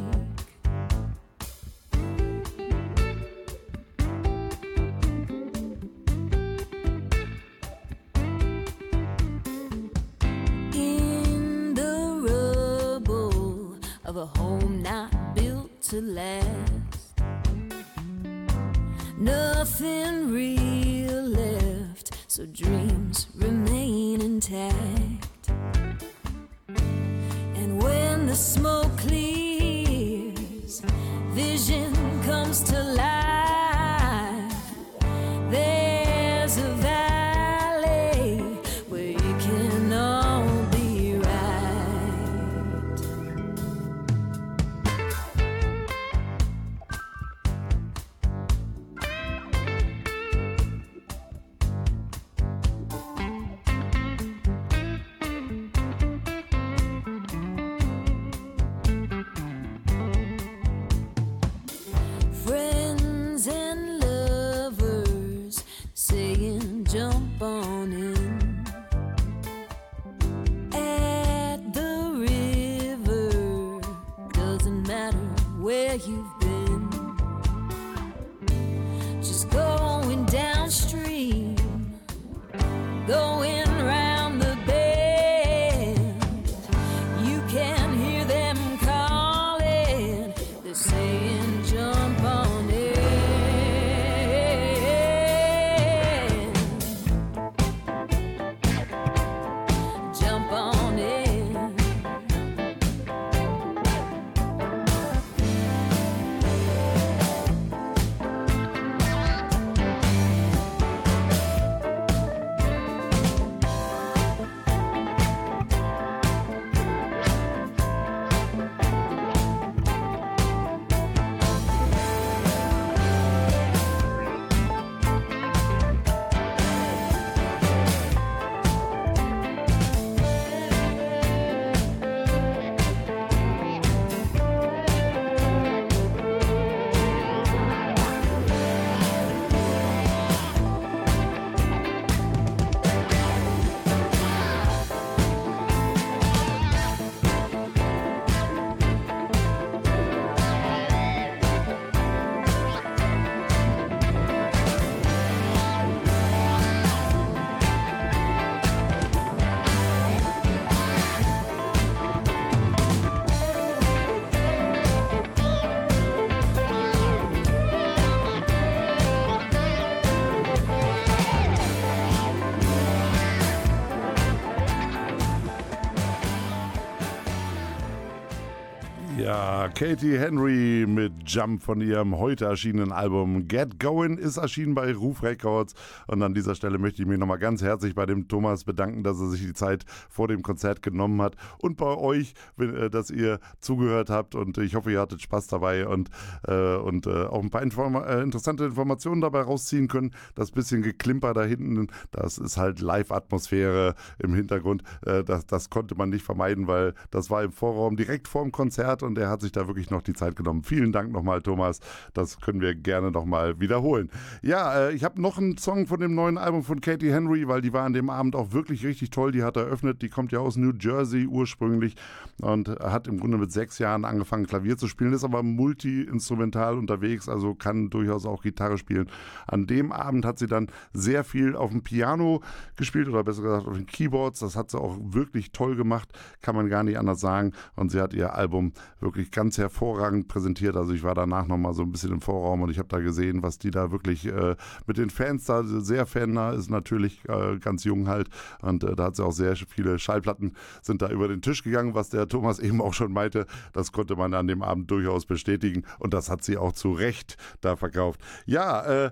Katie 179.74 180.16
Henry 180.16 180.86
mit 180.86 181.12
Jump 181.26 181.62
von 181.62 181.80
ihrem 181.80 182.18
heute 182.18 182.46
erschienenen 182.46 182.92
Album 182.92 183.48
Get 183.48 183.80
Going 183.80 184.18
ist 184.18 184.36
erschienen 184.36 184.74
bei 184.74 184.92
Ruf 184.94 185.22
Records. 185.22 185.74
Und 186.06 186.22
an 186.22 186.34
dieser 186.34 186.54
Stelle 186.54 186.78
möchte 186.78 187.02
ich 187.02 187.08
mich 187.08 187.18
nochmal 187.18 187.38
ganz 187.38 187.62
herzlich 187.62 187.94
bei 187.94 188.06
dem 188.06 188.28
Thomas 188.28 188.64
bedanken, 188.64 189.02
dass 189.02 189.20
er 189.20 189.28
sich 189.28 189.40
die 189.40 189.52
Zeit 189.52 189.84
vor 190.08 190.28
dem 190.28 190.42
Konzert 190.42 190.82
genommen 190.82 191.20
hat. 191.22 191.36
Und 191.58 191.76
bei 191.76 191.96
euch, 191.96 192.34
äh, 192.58 192.90
dass 192.90 193.10
ihr 193.10 193.40
zugehört 193.60 194.10
habt. 194.10 194.34
Und 194.34 194.58
ich 194.58 194.74
hoffe, 194.74 194.92
ihr 194.92 195.00
hattet 195.00 195.22
Spaß 195.22 195.46
dabei 195.48 195.86
und, 195.86 196.10
äh, 196.46 196.76
und 196.76 197.06
äh, 197.06 197.24
auch 197.24 197.42
ein 197.42 197.50
paar 197.50 197.62
Inform 197.62 197.96
äh, 197.96 198.22
interessante 198.22 198.64
Informationen 198.64 199.20
dabei 199.20 199.42
rausziehen 199.42 199.88
können. 199.88 200.12
Das 200.34 200.50
bisschen 200.50 200.82
Geklimper 200.82 201.34
da 201.34 201.44
hinten, 201.44 201.88
das 202.10 202.38
ist 202.38 202.56
halt 202.56 202.80
Live-Atmosphäre 202.80 203.94
im 204.18 204.34
Hintergrund. 204.34 204.82
Äh, 205.06 205.24
das, 205.24 205.46
das 205.46 205.70
konnte 205.70 205.94
man 205.94 206.10
nicht 206.10 206.24
vermeiden, 206.24 206.66
weil 206.66 206.94
das 207.10 207.30
war 207.30 207.42
im 207.42 207.52
Vorraum 207.52 207.96
direkt 207.96 208.28
vor 208.28 208.42
dem 208.42 208.52
Konzert 208.52 209.02
und 209.02 209.18
er 209.18 209.30
hat 209.30 209.40
sich 209.40 209.52
da 209.52 209.66
wirklich 209.66 209.90
noch 209.90 210.02
die 210.02 210.12
Zeit 210.12 210.36
genommen. 210.36 210.62
Vielen 210.62 210.92
Dank 210.92 211.13
nochmal, 211.14 211.40
Thomas. 211.40 211.80
Das 212.12 212.40
können 212.40 212.60
wir 212.60 212.74
gerne 212.74 213.10
nochmal 213.10 213.58
wiederholen. 213.60 214.10
Ja, 214.42 214.88
äh, 214.88 214.92
ich 214.92 215.04
habe 215.04 215.20
noch 215.20 215.38
einen 215.38 215.56
Song 215.56 215.86
von 215.86 215.98
dem 216.00 216.14
neuen 216.14 216.36
Album 216.36 216.62
von 216.62 216.80
Katie 216.80 217.12
Henry, 217.12 217.48
weil 217.48 217.62
die 217.62 217.72
war 217.72 217.84
an 217.84 217.94
dem 217.94 218.10
Abend 218.10 218.36
auch 218.36 218.52
wirklich 218.52 218.84
richtig 218.84 219.10
toll. 219.10 219.32
Die 219.32 219.42
hat 219.42 219.56
eröffnet. 219.56 220.02
Die 220.02 220.08
kommt 220.08 220.32
ja 220.32 220.40
aus 220.40 220.56
New 220.56 220.72
Jersey 220.78 221.26
ursprünglich 221.26 221.94
und 222.40 222.68
hat 222.68 223.08
im 223.08 223.20
Grunde 223.20 223.38
mit 223.38 223.52
sechs 223.52 223.78
Jahren 223.78 224.04
angefangen, 224.04 224.46
Klavier 224.46 224.76
zu 224.76 224.88
spielen, 224.88 225.12
ist 225.12 225.24
aber 225.24 225.42
multi-instrumental 225.42 226.76
unterwegs, 226.76 227.28
also 227.28 227.54
kann 227.54 227.90
durchaus 227.90 228.26
auch 228.26 228.42
Gitarre 228.42 228.78
spielen. 228.78 229.08
An 229.46 229.66
dem 229.66 229.92
Abend 229.92 230.24
hat 230.24 230.38
sie 230.38 230.46
dann 230.46 230.68
sehr 230.92 231.24
viel 231.24 231.56
auf 231.56 231.70
dem 231.70 231.82
Piano 231.82 232.42
gespielt 232.76 233.08
oder 233.08 233.24
besser 233.24 233.42
gesagt 233.42 233.66
auf 233.66 233.76
den 233.76 233.86
Keyboards. 233.86 234.40
Das 234.40 234.56
hat 234.56 234.70
sie 234.70 234.80
auch 234.80 234.96
wirklich 235.00 235.52
toll 235.52 235.76
gemacht, 235.76 236.08
kann 236.42 236.56
man 236.56 236.68
gar 236.68 236.82
nicht 236.82 236.98
anders 236.98 237.20
sagen. 237.20 237.52
Und 237.76 237.90
sie 237.90 238.00
hat 238.00 238.14
ihr 238.14 238.34
Album 238.34 238.72
wirklich 239.00 239.30
ganz 239.30 239.58
hervorragend 239.58 240.28
präsentiert. 240.28 240.76
Also 240.76 240.92
ich 240.92 241.02
war 241.04 241.14
danach 241.14 241.46
nochmal 241.46 241.74
so 241.74 241.82
ein 241.82 241.92
bisschen 241.92 242.12
im 242.12 242.20
Vorraum 242.20 242.62
und 242.62 242.70
ich 242.70 242.78
habe 242.78 242.88
da 242.88 242.98
gesehen, 242.98 243.42
was 243.42 243.58
die 243.58 243.70
da 243.70 243.90
wirklich 243.90 244.26
äh, 244.26 244.56
mit 244.86 244.98
den 244.98 245.10
Fans 245.10 245.44
da 245.44 245.62
sehr 245.64 246.06
fannah 246.06 246.50
ist 246.52 246.70
natürlich 246.70 247.20
äh, 247.28 247.58
ganz 247.58 247.84
jung 247.84 248.08
halt 248.08 248.28
und 248.62 248.84
äh, 248.84 248.94
da 248.96 249.04
hat 249.04 249.16
sie 249.16 249.24
auch 249.24 249.32
sehr 249.32 249.56
viele 249.56 249.98
Schallplatten 249.98 250.52
sind 250.82 251.02
da 251.02 251.10
über 251.10 251.28
den 251.28 251.42
Tisch 251.42 251.62
gegangen, 251.62 251.94
was 251.94 252.10
der 252.10 252.28
Thomas 252.28 252.58
eben 252.58 252.80
auch 252.80 252.94
schon 252.94 253.12
meinte. 253.12 253.46
Das 253.72 253.92
konnte 253.92 254.16
man 254.16 254.34
an 254.34 254.46
dem 254.46 254.62
Abend 254.62 254.90
durchaus 254.90 255.26
bestätigen 255.26 255.84
und 255.98 256.14
das 256.14 256.30
hat 256.30 256.44
sie 256.44 256.56
auch 256.56 256.72
zu 256.72 256.92
Recht 256.92 257.36
da 257.60 257.76
verkauft. 257.76 258.20
Ja, 258.46 259.06
äh, 259.06 259.10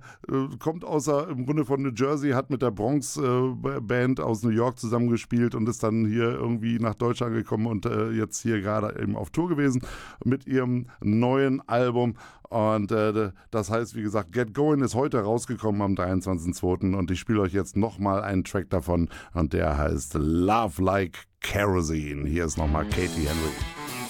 kommt 0.59 0.85
außer 0.85 1.29
im 1.29 1.47
Grunde 1.47 1.65
von 1.65 1.83
New 1.83 1.93
Jersey, 1.95 2.33
hat 2.33 2.51
mit 2.51 2.63
der 2.63 2.71
Bronx 2.71 3.17
äh, 3.17 3.81
Band 3.81 4.21
aus 4.21 4.43
New 4.43 4.51
York 4.51 4.79
zusammengespielt 4.79 5.55
und 5.55 5.69
ist 5.69 5.83
dann 5.83 6.07
hier 6.07 6.31
irgendwie 6.33 6.79
nach 6.79 6.95
Deutschland 6.95 7.35
gekommen 7.35 7.67
und 7.67 7.87
äh, 7.87 8.11
jetzt 8.11 8.41
hier 8.43 8.61
gerade 8.61 9.01
eben 9.01 9.17
auf 9.17 9.31
Tour 9.31 9.49
gewesen 9.49 9.83
mit 10.25 10.47
ihrem 10.47 10.87
neuen 11.01 11.61
Album. 11.69 11.82
Und 11.91 12.93
äh, 12.93 13.31
das 13.51 13.71
heißt, 13.71 13.95
wie 13.95 14.03
gesagt, 14.03 14.33
Get 14.33 14.53
Going 14.53 14.83
ist 14.83 14.95
heute 14.95 15.23
rausgekommen 15.23 15.81
am 15.81 15.95
23.02. 15.95 16.95
Und 16.95 17.11
ich 17.11 17.19
spiele 17.19 17.41
euch 17.41 17.55
jetzt 17.55 17.77
nochmal 17.77 18.23
einen 18.23 18.45
Track 18.45 18.69
davon. 18.69 19.09
Und 19.33 19.55
der 19.55 19.79
heißt 19.79 20.15
Love 20.15 20.83
Like 20.83 21.27
Kerosene. 21.41 22.29
Hier 22.29 22.45
ist 22.45 22.59
nochmal 22.59 22.85
Katie 22.85 23.27
Henry. 23.27 24.02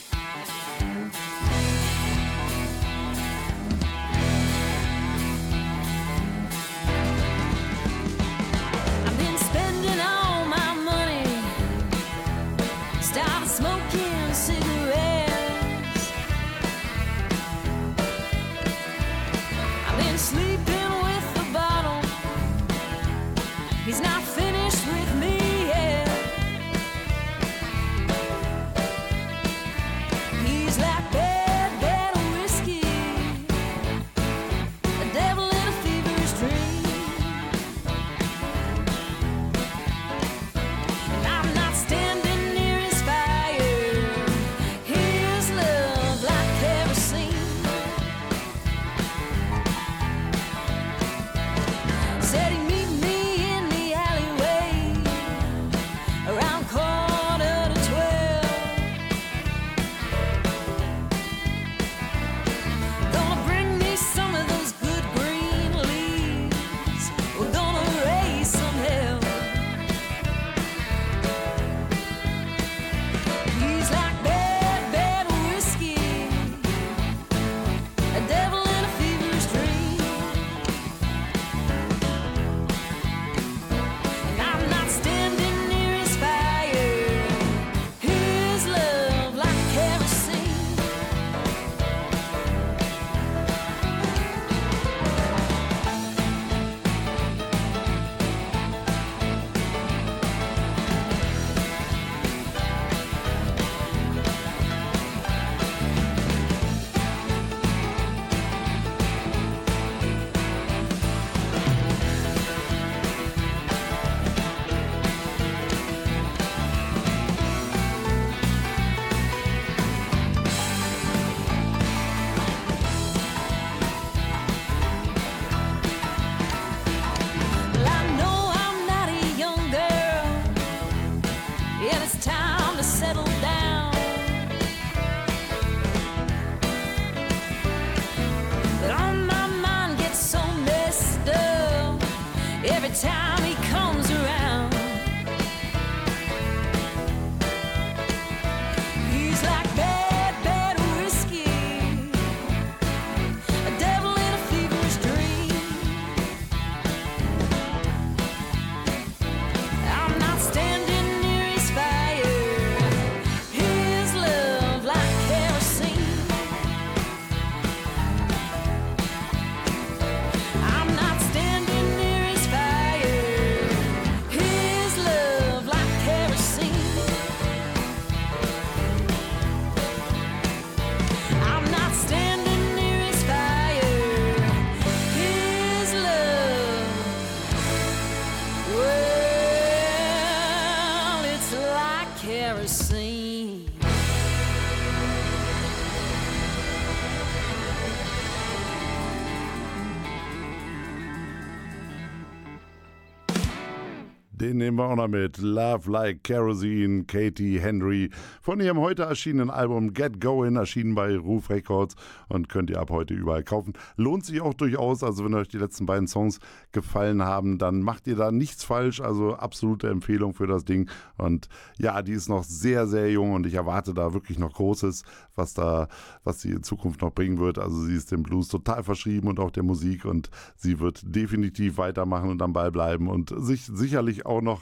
Nehmen 204.72 204.78
wir 204.78 204.90
auch 204.90 204.96
noch 204.96 205.08
mit. 205.08 205.36
Love 205.36 205.90
Like 205.90 206.24
Kerosene, 206.24 207.04
Katie 207.04 207.60
Henry. 207.60 208.08
Von 208.40 208.58
ihrem 208.58 208.78
heute 208.78 209.02
erschienenen 209.02 209.50
Album 209.50 209.92
Get 209.92 210.18
Going, 210.18 210.56
erschienen 210.56 210.94
bei 210.94 211.14
Roof 211.14 211.50
Records 211.50 211.94
und 212.28 212.48
könnt 212.48 212.70
ihr 212.70 212.80
ab 212.80 212.88
heute 212.88 213.12
überall 213.12 213.44
kaufen. 213.44 213.74
Lohnt 213.96 214.24
sich 214.24 214.40
auch 214.40 214.54
durchaus. 214.54 215.02
Also, 215.02 215.26
wenn 215.26 215.34
euch 215.34 215.48
die 215.48 215.58
letzten 215.58 215.84
beiden 215.84 216.08
Songs 216.08 216.38
gefallen 216.72 217.22
haben, 217.22 217.58
dann 217.58 217.82
macht 217.82 218.06
ihr 218.06 218.16
da 218.16 218.32
nichts 218.32 218.64
falsch. 218.64 219.02
Also, 219.02 219.34
absolute 219.34 219.90
Empfehlung 219.90 220.32
für 220.32 220.46
das 220.46 220.64
Ding. 220.64 220.88
Und 221.18 221.48
ja, 221.76 222.00
die 222.00 222.12
ist 222.12 222.30
noch 222.30 222.44
sehr, 222.44 222.86
sehr 222.86 223.10
jung 223.10 223.32
und 223.32 223.46
ich 223.46 223.54
erwarte 223.54 223.92
da 223.92 224.14
wirklich 224.14 224.38
noch 224.38 224.54
Großes, 224.54 225.02
was 225.34 225.52
da, 225.52 225.88
was 226.24 226.40
sie 226.40 226.52
in 226.52 226.62
Zukunft 226.62 227.02
noch 227.02 227.12
bringen 227.12 227.38
wird. 227.38 227.58
Also, 227.58 227.76
sie 227.82 227.94
ist 227.94 228.10
dem 228.10 228.22
Blues 228.22 228.48
total 228.48 228.82
verschrieben 228.82 229.28
und 229.28 229.38
auch 229.38 229.50
der 229.50 229.64
Musik 229.64 230.06
und 230.06 230.30
sie 230.56 230.80
wird 230.80 231.02
definitiv 231.04 231.76
weitermachen 231.76 232.30
und 232.30 232.40
am 232.40 232.54
Ball 232.54 232.72
bleiben 232.72 233.08
und 233.08 233.34
sich 233.36 233.66
sicherlich 233.66 234.24
auch 234.24 234.40
noch, 234.40 234.61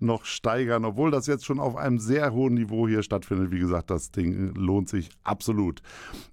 noch 0.00 0.24
steigern, 0.24 0.84
obwohl 0.84 1.10
das 1.10 1.26
jetzt 1.26 1.44
schon 1.44 1.60
auf 1.60 1.76
einem 1.76 1.98
sehr 1.98 2.32
hohen 2.32 2.54
Niveau 2.54 2.88
hier 2.88 3.02
stattfindet. 3.02 3.50
Wie 3.50 3.58
gesagt, 3.58 3.90
das 3.90 4.10
Ding 4.10 4.54
lohnt 4.54 4.88
sich 4.88 5.10
absolut. 5.24 5.82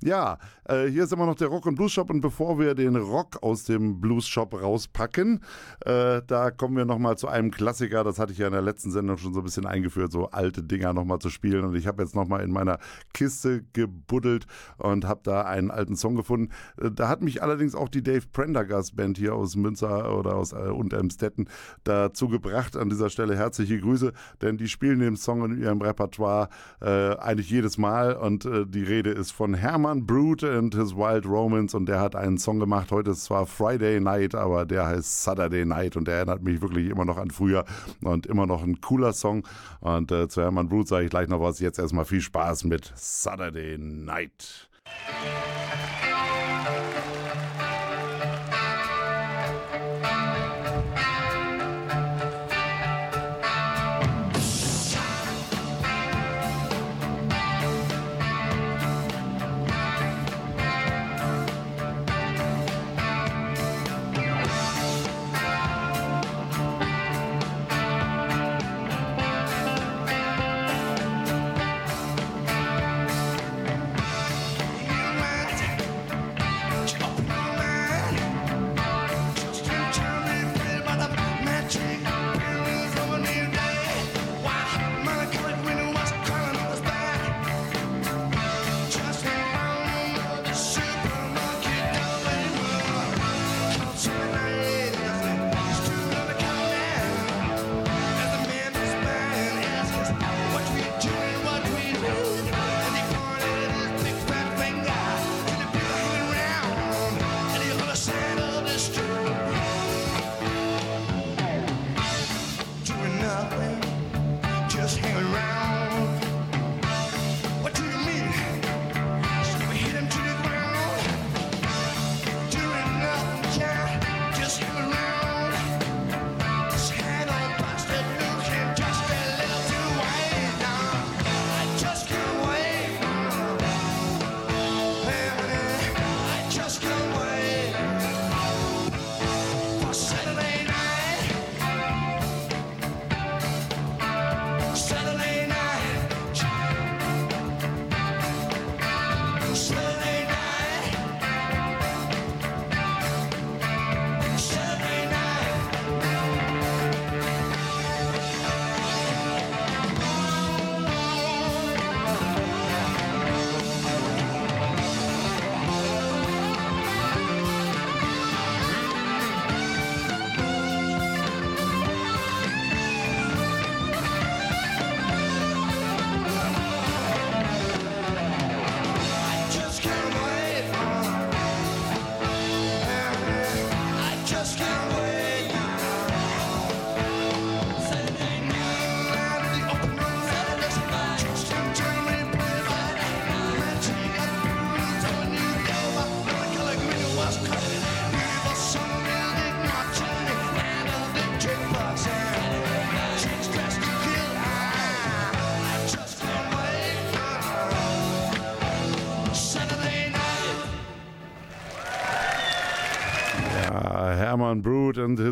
Ja, 0.01 0.39
äh, 0.65 0.87
hier 0.87 1.03
ist 1.03 1.13
immer 1.13 1.25
noch 1.25 1.35
der 1.35 1.47
Rock- 1.47 1.65
und 1.65 1.75
Blues-Shop 1.75 2.09
und 2.09 2.21
bevor 2.21 2.59
wir 2.59 2.75
den 2.75 2.95
Rock 2.95 3.41
aus 3.43 3.63
dem 3.63 3.99
Blues-Shop 4.01 4.61
rauspacken, 4.61 5.41
äh, 5.85 6.21
da 6.25 6.51
kommen 6.51 6.77
wir 6.77 6.85
nochmal 6.85 7.17
zu 7.17 7.27
einem 7.27 7.51
Klassiker, 7.51 8.03
das 8.03 8.19
hatte 8.19 8.31
ich 8.31 8.37
ja 8.37 8.47
in 8.47 8.53
der 8.53 8.61
letzten 8.61 8.91
Sendung 8.91 9.17
schon 9.17 9.33
so 9.33 9.41
ein 9.41 9.45
bisschen 9.45 9.65
eingeführt, 9.65 10.11
so 10.11 10.29
alte 10.29 10.63
Dinger 10.63 10.93
nochmal 10.93 11.19
zu 11.19 11.29
spielen 11.29 11.65
und 11.65 11.75
ich 11.75 11.87
habe 11.87 12.03
jetzt 12.03 12.15
nochmal 12.15 12.41
in 12.41 12.51
meiner 12.51 12.79
Kiste 13.13 13.63
gebuddelt 13.73 14.45
und 14.77 15.05
habe 15.05 15.21
da 15.23 15.41
einen 15.41 15.71
alten 15.71 15.95
Song 15.95 16.15
gefunden. 16.15 16.51
Äh, 16.77 16.91
da 16.91 17.07
hat 17.07 17.21
mich 17.21 17.43
allerdings 17.43 17.75
auch 17.75 17.89
die 17.89 18.03
Dave 18.03 18.25
Prendergast 18.31 18.95
Band 18.95 19.17
hier 19.17 19.35
aus 19.35 19.55
Münster 19.55 20.17
oder 20.17 20.35
aus 20.35 20.53
äh, 20.53 20.55
Unteremstetten 20.55 21.49
dazu 21.83 22.27
gebracht. 22.27 22.75
An 22.77 22.89
dieser 22.89 23.09
Stelle 23.09 23.37
herzliche 23.49 23.79
Grüße, 23.79 24.13
denn 24.43 24.57
die 24.57 24.67
spielen 24.67 24.99
den 24.99 25.17
Song 25.17 25.43
in 25.43 25.59
ihrem 25.59 25.81
Repertoire 25.81 26.49
äh, 26.81 27.15
eigentlich 27.17 27.49
jedes 27.49 27.79
Mal 27.79 28.13
und 28.13 28.45
äh, 28.45 28.65
die 28.67 28.83
Rede 28.83 29.09
ist 29.09 29.31
von 29.31 29.55
Herman 29.55 30.05
Brute 30.05 30.55
and 30.55 30.75
his 30.75 30.95
Wild 30.95 31.25
Romance 31.25 31.75
und 31.75 31.87
der 31.87 31.99
hat 31.99 32.15
einen 32.15 32.37
Song 32.37 32.59
gemacht. 32.59 32.91
Heute 32.91 33.09
ist 33.11 33.23
zwar 33.23 33.47
Friday 33.47 33.99
Night, 33.99 34.35
aber 34.35 34.67
der 34.67 34.85
heißt 34.85 35.23
Saturday 35.23 35.65
Night 35.65 35.97
und 35.97 36.07
der 36.07 36.17
erinnert 36.17 36.43
mich 36.43 36.61
wirklich 36.61 36.89
immer 36.89 37.05
noch 37.05 37.17
an 37.17 37.31
früher 37.31 37.65
und 38.03 38.27
immer 38.27 38.45
noch 38.45 38.61
ein 38.61 38.81
cooler 38.81 39.13
Song. 39.13 39.43
Und 39.79 40.11
äh, 40.11 40.27
zu 40.27 40.43
Herman 40.43 40.69
Brute 40.69 40.89
sage 40.89 41.05
ich 41.05 41.09
gleich 41.09 41.27
noch 41.27 41.41
was. 41.41 41.59
Jetzt 41.59 41.79
erstmal 41.79 42.05
viel 42.05 42.21
Spaß 42.21 42.65
mit 42.65 42.93
Saturday 42.95 43.79
Night. 43.79 44.69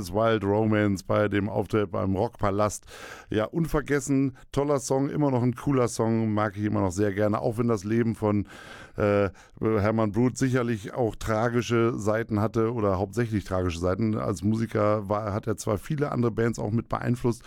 His 0.08 0.14
Wild 0.14 0.43
Romance 0.43 1.03
bei 1.03 1.28
dem 1.28 1.49
Auftritt 1.49 1.91
beim 1.91 2.16
Rockpalast. 2.16 2.86
Ja, 3.30 3.45
unvergessen, 3.45 4.38
toller 4.51 4.80
Song, 4.80 5.10
immer 5.10 5.32
noch 5.32 5.43
ein 5.43 5.55
cooler 5.55 5.88
Song, 5.89 6.34
mag 6.34 6.55
ich 6.55 6.64
immer 6.64 6.82
noch 6.82 6.91
sehr 6.91 7.14
gerne, 7.14 7.41
auch 7.41 7.58
wenn 7.58 7.68
das 7.68 7.84
Leben 7.84 8.16
von 8.16 8.47
äh, 8.95 9.30
Herman 9.60 10.12
Brute 10.14 10.38
sicherlich 10.38 10.93
auch 10.93 11.16
tragische 11.16 11.97
Seiten 11.97 12.39
hatte 12.39 12.74
oder 12.74 12.97
hauptsächlich 12.97 13.43
tragische 13.43 13.80
Seiten. 13.80 14.16
Als 14.18 14.43
Musiker 14.43 15.10
war, 15.10 15.34
hat 15.34 15.45
er 15.45 15.58
zwar 15.58 15.78
viele 15.78 16.12
andere 16.12 16.32
Bands 16.32 16.58
auch 16.58 16.72
mit 16.72 16.88
beeinflusst, 16.88 17.43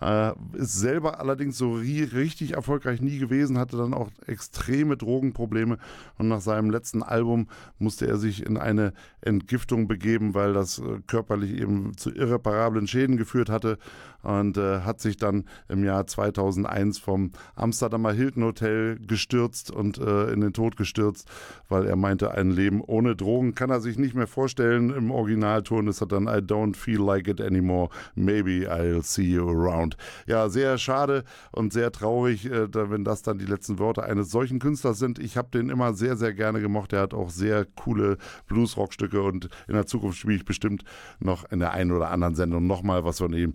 äh, 0.00 0.32
ist 0.54 0.74
selber 0.78 1.20
allerdings 1.20 1.58
so 1.58 1.72
ri- 1.74 2.12
richtig 2.12 2.54
erfolgreich 2.54 3.00
nie 3.00 3.18
gewesen, 3.18 3.58
hatte 3.58 3.76
dann 3.76 3.94
auch 3.94 4.10
extreme 4.26 4.96
Drogenprobleme 4.96 5.78
und 6.18 6.28
nach 6.28 6.40
seinem 6.40 6.70
letzten 6.70 7.02
Album 7.02 7.48
musste 7.78 8.06
er 8.06 8.16
sich 8.16 8.44
in 8.44 8.56
eine 8.56 8.92
Entgiftung 9.20 9.88
begeben, 9.88 10.34
weil 10.34 10.52
das 10.52 10.78
äh, 10.78 11.00
körperlich 11.06 11.60
eben 11.60 11.96
zu 11.96 12.10
irreparablen 12.14 12.86
Schäden 12.86 13.16
geführt 13.16 13.50
hatte 13.50 13.78
und 14.22 14.56
äh, 14.56 14.80
hat 14.80 15.00
sich 15.00 15.18
dann 15.18 15.44
im 15.68 15.84
Jahr 15.84 16.06
2001 16.06 16.98
vom 16.98 17.32
Amsterdamer 17.56 18.12
Hilton 18.12 18.44
Hotel 18.44 18.98
gestürzt 19.06 19.70
und 19.70 19.98
äh, 19.98 20.32
in 20.32 20.40
den 20.40 20.52
Tod 20.52 20.78
abgestürzt, 20.78 21.28
weil 21.68 21.86
er 21.86 21.96
meinte, 21.96 22.30
ein 22.30 22.50
Leben 22.50 22.80
ohne 22.80 23.16
Drogen 23.16 23.54
kann 23.54 23.70
er 23.70 23.80
sich 23.80 23.98
nicht 23.98 24.14
mehr 24.14 24.28
vorstellen. 24.28 24.90
Im 24.90 25.10
Originalton 25.10 25.88
ist 25.88 26.00
er 26.00 26.06
dann 26.06 26.24
I 26.24 26.40
don't 26.40 26.76
feel 26.76 27.00
like 27.00 27.26
it 27.26 27.40
anymore. 27.40 27.90
Maybe 28.14 28.70
I'll 28.70 29.02
see 29.02 29.24
you 29.24 29.48
around. 29.48 29.96
Ja, 30.26 30.48
sehr 30.48 30.78
schade 30.78 31.24
und 31.50 31.72
sehr 31.72 31.90
traurig, 31.90 32.46
äh, 32.46 32.68
wenn 32.72 33.04
das 33.04 33.22
dann 33.22 33.38
die 33.38 33.44
letzten 33.44 33.78
Worte 33.78 34.04
eines 34.04 34.30
solchen 34.30 34.60
Künstlers 34.60 34.98
sind. 34.98 35.18
Ich 35.18 35.36
habe 35.36 35.48
den 35.50 35.68
immer 35.68 35.94
sehr, 35.94 36.16
sehr 36.16 36.32
gerne 36.32 36.60
gemocht. 36.60 36.92
Er 36.92 37.00
hat 37.00 37.14
auch 37.14 37.30
sehr 37.30 37.64
coole 37.64 38.18
Blues-Rockstücke 38.46 39.20
und 39.20 39.48
in 39.66 39.74
der 39.74 39.86
Zukunft 39.86 40.18
spiele 40.18 40.36
ich 40.36 40.44
bestimmt 40.44 40.84
noch 41.18 41.50
in 41.50 41.58
der 41.58 41.72
einen 41.72 41.90
oder 41.90 42.10
anderen 42.10 42.36
Sendung 42.36 42.66
nochmal 42.66 43.04
was 43.04 43.18
von 43.18 43.32
ihm. 43.32 43.54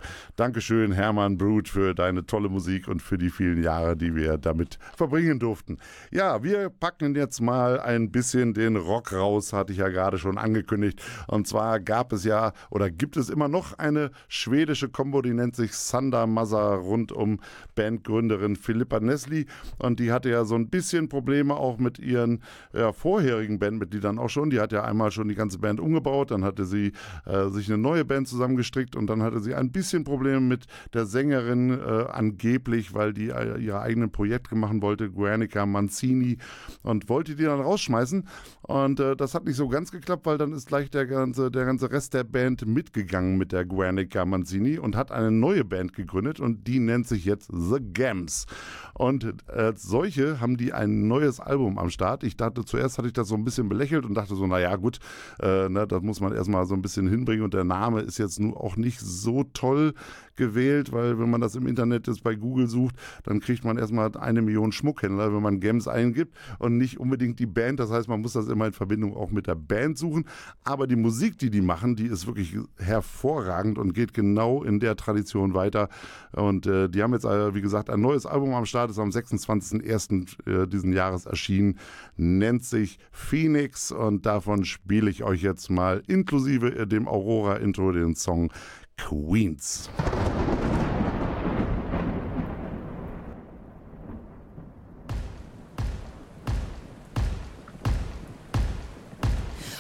Dankeschön, 0.53 0.91
Hermann 0.91 1.39
Brut, 1.39 1.67
für 1.67 1.95
deine 1.95 2.27
tolle 2.27 2.47
Musik 2.47 2.87
und 2.87 3.01
für 3.01 3.17
die 3.17 3.31
vielen 3.31 3.63
Jahre, 3.63 3.97
die 3.97 4.15
wir 4.15 4.37
damit 4.37 4.77
verbringen 4.95 5.39
durften. 5.39 5.79
Ja, 6.11 6.43
wir 6.43 6.69
packen 6.69 7.15
jetzt 7.15 7.41
mal 7.41 7.79
ein 7.79 8.11
bisschen 8.11 8.53
den 8.53 8.75
Rock 8.75 9.13
raus, 9.13 9.51
hatte 9.51 9.73
ich 9.73 9.79
ja 9.79 9.89
gerade 9.89 10.19
schon 10.19 10.37
angekündigt. 10.37 11.01
Und 11.25 11.47
zwar 11.47 11.79
gab 11.79 12.13
es 12.13 12.23
ja 12.23 12.53
oder 12.69 12.91
gibt 12.91 13.17
es 13.17 13.31
immer 13.31 13.47
noch 13.47 13.79
eine 13.79 14.11
schwedische 14.27 14.89
Kombo, 14.89 15.23
die 15.23 15.33
nennt 15.33 15.55
sich 15.55 15.73
Sander 15.73 16.27
Massa 16.27 16.75
rund 16.75 17.11
um 17.11 17.39
Bandgründerin 17.73 18.55
Philippa 18.55 18.99
Nesli. 18.99 19.47
Und 19.79 19.99
die 19.99 20.11
hatte 20.11 20.29
ja 20.29 20.45
so 20.45 20.53
ein 20.53 20.69
bisschen 20.69 21.09
Probleme 21.09 21.55
auch 21.55 21.79
mit 21.79 21.97
ihren 21.97 22.43
ja, 22.73 22.93
vorherigen 22.93 23.57
Bandmitgliedern 23.57 24.19
auch 24.19 24.29
schon. 24.29 24.51
Die 24.51 24.59
hat 24.59 24.71
ja 24.71 24.83
einmal 24.83 25.09
schon 25.09 25.29
die 25.29 25.35
ganze 25.35 25.57
Band 25.57 25.79
umgebaut, 25.79 26.29
dann 26.29 26.43
hatte 26.43 26.65
sie 26.65 26.91
äh, 27.25 27.49
sich 27.49 27.69
eine 27.69 27.79
neue 27.79 28.05
Band 28.05 28.27
zusammengestrickt 28.27 28.95
und 28.95 29.07
dann 29.07 29.23
hatte 29.23 29.39
sie 29.39 29.55
ein 29.55 29.71
bisschen 29.71 30.03
Probleme 30.03 30.42
mit 30.47 30.65
der 30.93 31.05
Sängerin 31.05 31.71
äh, 31.71 32.05
angeblich, 32.11 32.93
weil 32.93 33.13
die 33.13 33.29
äh, 33.29 33.59
ihre 33.59 33.81
eigenen 33.81 34.11
Projekte 34.11 34.55
machen 34.55 34.81
wollte, 34.81 35.09
Guernica 35.09 35.65
Mancini 35.65 36.37
und 36.81 37.09
wollte 37.09 37.35
die 37.35 37.43
dann 37.43 37.61
rausschmeißen. 37.61 38.27
Und 38.61 38.99
äh, 38.99 39.15
das 39.15 39.35
hat 39.35 39.45
nicht 39.45 39.57
so 39.57 39.67
ganz 39.67 39.91
geklappt, 39.91 40.25
weil 40.25 40.37
dann 40.37 40.53
ist 40.53 40.67
gleich 40.67 40.89
der 40.89 41.05
ganze, 41.05 41.51
der 41.51 41.65
ganze 41.65 41.91
Rest 41.91 42.13
der 42.13 42.23
Band 42.23 42.65
mitgegangen 42.65 43.37
mit 43.37 43.51
der 43.51 43.65
Guernica 43.65 44.25
Mancini 44.25 44.77
und 44.77 44.95
hat 44.95 45.11
eine 45.11 45.31
neue 45.31 45.65
Band 45.65 45.93
gegründet 45.93 46.39
und 46.39 46.67
die 46.67 46.79
nennt 46.79 47.07
sich 47.07 47.25
jetzt 47.25 47.49
The 47.51 47.79
Gams. 47.93 48.45
Und 48.93 49.35
äh, 49.47 49.73
solche 49.75 50.39
haben 50.39 50.57
die 50.57 50.73
ein 50.73 51.07
neues 51.07 51.39
Album 51.39 51.77
am 51.77 51.89
Start. 51.89 52.23
Ich 52.23 52.37
dachte, 52.37 52.63
zuerst 52.63 52.97
hatte 52.97 53.07
ich 53.07 53.13
das 53.13 53.27
so 53.27 53.35
ein 53.35 53.43
bisschen 53.43 53.69
belächelt 53.69 54.05
und 54.05 54.13
dachte 54.13 54.35
so, 54.35 54.47
naja 54.47 54.75
gut, 54.75 54.99
äh, 55.41 55.69
ne, 55.69 55.87
das 55.87 56.01
muss 56.01 56.19
man 56.19 56.33
erstmal 56.33 56.65
so 56.65 56.73
ein 56.73 56.81
bisschen 56.81 57.07
hinbringen 57.07 57.43
und 57.43 57.53
der 57.53 57.63
Name 57.63 58.01
ist 58.01 58.17
jetzt 58.17 58.39
nun 58.39 58.53
auch 58.53 58.77
nicht 58.77 58.99
so 58.99 59.43
toll 59.53 59.93
gewählt, 60.35 60.91
weil 60.91 61.19
wenn 61.19 61.29
man 61.29 61.41
das 61.41 61.55
im 61.55 61.67
Internet 61.67 62.07
jetzt 62.07 62.23
bei 62.23 62.35
Google 62.35 62.67
sucht, 62.67 62.95
dann 63.23 63.39
kriegt 63.39 63.63
man 63.63 63.77
erstmal 63.77 64.15
eine 64.17 64.41
Million 64.41 64.71
Schmuckhändler, 64.71 65.33
wenn 65.33 65.41
man 65.41 65.59
Gems 65.59 65.87
eingibt 65.87 66.35
und 66.59 66.77
nicht 66.77 66.99
unbedingt 66.99 67.39
die 67.39 67.45
Band. 67.45 67.79
Das 67.79 67.91
heißt, 67.91 68.07
man 68.07 68.21
muss 68.21 68.33
das 68.33 68.47
immer 68.47 68.67
in 68.67 68.73
Verbindung 68.73 69.15
auch 69.15 69.31
mit 69.31 69.47
der 69.47 69.55
Band 69.55 69.97
suchen. 69.97 70.25
Aber 70.63 70.87
die 70.87 70.95
Musik, 70.95 71.37
die 71.37 71.49
die 71.49 71.61
machen, 71.61 71.95
die 71.95 72.05
ist 72.05 72.27
wirklich 72.27 72.57
hervorragend 72.77 73.77
und 73.77 73.93
geht 73.93 74.13
genau 74.13 74.63
in 74.63 74.79
der 74.79 74.95
Tradition 74.95 75.53
weiter. 75.53 75.89
Und 76.31 76.65
äh, 76.65 76.89
die 76.89 77.03
haben 77.03 77.13
jetzt, 77.13 77.25
äh, 77.25 77.53
wie 77.53 77.61
gesagt, 77.61 77.89
ein 77.89 78.01
neues 78.01 78.25
Album 78.25 78.53
am 78.53 78.65
Start, 78.65 78.89
ist 78.89 78.99
am 78.99 79.09
26.01. 79.09 80.63
Äh, 80.63 80.67
diesen 80.67 80.93
Jahres 80.93 81.25
erschienen, 81.25 81.79
nennt 82.17 82.63
sich 82.63 82.99
Phoenix 83.11 83.91
und 83.91 84.25
davon 84.25 84.65
spiele 84.65 85.09
ich 85.09 85.23
euch 85.23 85.41
jetzt 85.41 85.69
mal 85.69 86.03
inklusive 86.07 86.75
äh, 86.75 86.87
dem 86.87 87.07
Aurora-Intro 87.07 87.91
den 87.91 88.15
Song 88.15 88.51
Queens. 88.97 89.89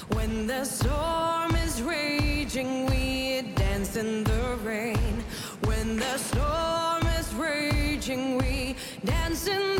When 0.09 0.47
the 0.47 0.65
storm 0.65 1.55
is 1.55 1.81
raging, 1.81 2.85
we 2.85 3.41
dance 3.55 3.95
in 3.95 4.23
the 4.23 4.57
rain. 4.63 5.23
When 5.65 5.97
the 5.97 6.17
storm 6.17 7.07
is 7.19 7.33
raging, 7.33 8.37
we 8.37 8.75
dance 9.03 9.47
in 9.47 9.72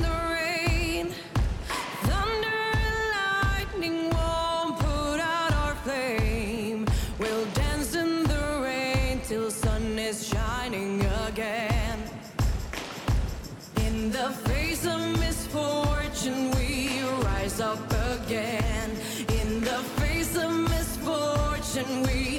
and 21.75 22.05
we 22.05 22.32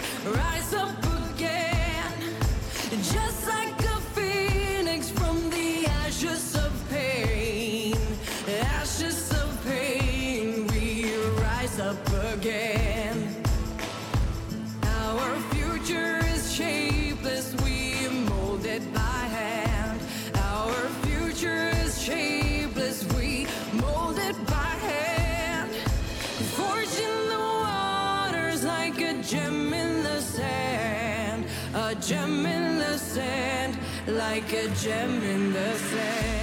like 34.07 34.53
a 34.53 34.69
gem 34.69 35.23
in 35.23 35.53
the 35.53 35.75
sand. 35.75 36.34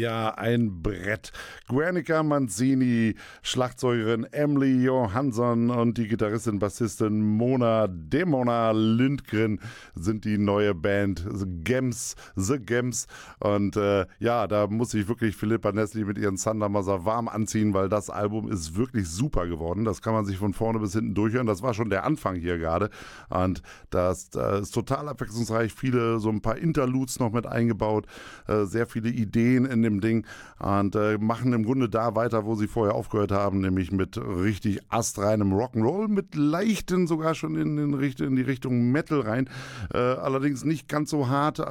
Ja, 0.00 0.30
ein 0.30 0.80
Brett. 0.82 1.30
Guernica 1.68 2.22
Manzini, 2.22 3.16
Schlagzeugerin 3.42 4.24
Emily 4.32 4.82
Johansson 4.82 5.68
und 5.68 5.98
die 5.98 6.08
Gitarristin, 6.08 6.58
Bassistin 6.58 7.20
Mona 7.20 7.86
Demona 7.86 8.70
Lindgren 8.70 9.60
sind 9.94 10.24
die 10.24 10.38
neue 10.38 10.74
Band 10.74 11.26
The 11.30 11.44
Gems, 11.46 12.16
The 12.34 12.58
Gems. 12.58 13.08
Und 13.40 13.76
äh, 13.76 14.06
ja, 14.20 14.46
da 14.46 14.68
muss 14.68 14.92
sich 14.92 15.06
wirklich 15.06 15.36
Philippa 15.36 15.70
Nesli 15.70 16.06
mit 16.06 16.16
ihren 16.16 16.36
Thundermother 16.36 17.04
warm 17.04 17.28
anziehen, 17.28 17.74
weil 17.74 17.90
das 17.90 18.08
Album 18.08 18.50
ist 18.50 18.76
wirklich 18.76 19.06
super 19.06 19.46
geworden. 19.46 19.84
Das 19.84 20.00
kann 20.00 20.14
man 20.14 20.24
sich 20.24 20.38
von 20.38 20.54
vorne 20.54 20.78
bis 20.78 20.94
hinten 20.94 21.12
durchhören. 21.12 21.46
Das 21.46 21.60
war 21.60 21.74
schon 21.74 21.90
der 21.90 22.04
Anfang 22.04 22.36
hier 22.36 22.56
gerade. 22.56 22.88
Und 23.28 23.60
das, 23.90 24.30
das 24.30 24.62
ist 24.62 24.70
total 24.70 25.10
abwechslungsreich. 25.10 25.74
Viele, 25.74 26.20
so 26.20 26.30
ein 26.30 26.40
paar 26.40 26.56
Interludes 26.56 27.20
noch 27.20 27.32
mit 27.32 27.44
eingebaut. 27.46 28.06
Äh, 28.48 28.64
sehr 28.64 28.86
viele 28.86 29.10
Ideen 29.10 29.66
in 29.66 29.82
dem 29.82 29.89
Ding. 29.98 30.26
Und 30.58 30.94
äh, 30.94 31.18
machen 31.18 31.52
im 31.52 31.64
Grunde 31.64 31.88
da 31.88 32.14
weiter, 32.14 32.44
wo 32.44 32.54
sie 32.54 32.68
vorher 32.68 32.94
aufgehört 32.94 33.32
haben, 33.32 33.60
nämlich 33.60 33.90
mit 33.90 34.18
richtig 34.18 34.80
astreinem 34.90 35.52
Rock'n'Roll, 35.52 36.08
mit 36.08 36.34
leichten 36.34 37.06
sogar 37.06 37.34
schon 37.34 37.56
in, 37.56 37.76
den 37.76 37.94
Richt 37.94 38.20
in 38.20 38.36
die 38.36 38.42
Richtung 38.42 38.92
Metal 38.92 39.20
rein. 39.20 39.48
Äh, 39.92 39.98
allerdings 39.98 40.64
nicht 40.64 40.86
ganz 40.86 41.10
so 41.10 41.28
hart, 41.28 41.58
äh, 41.58 41.64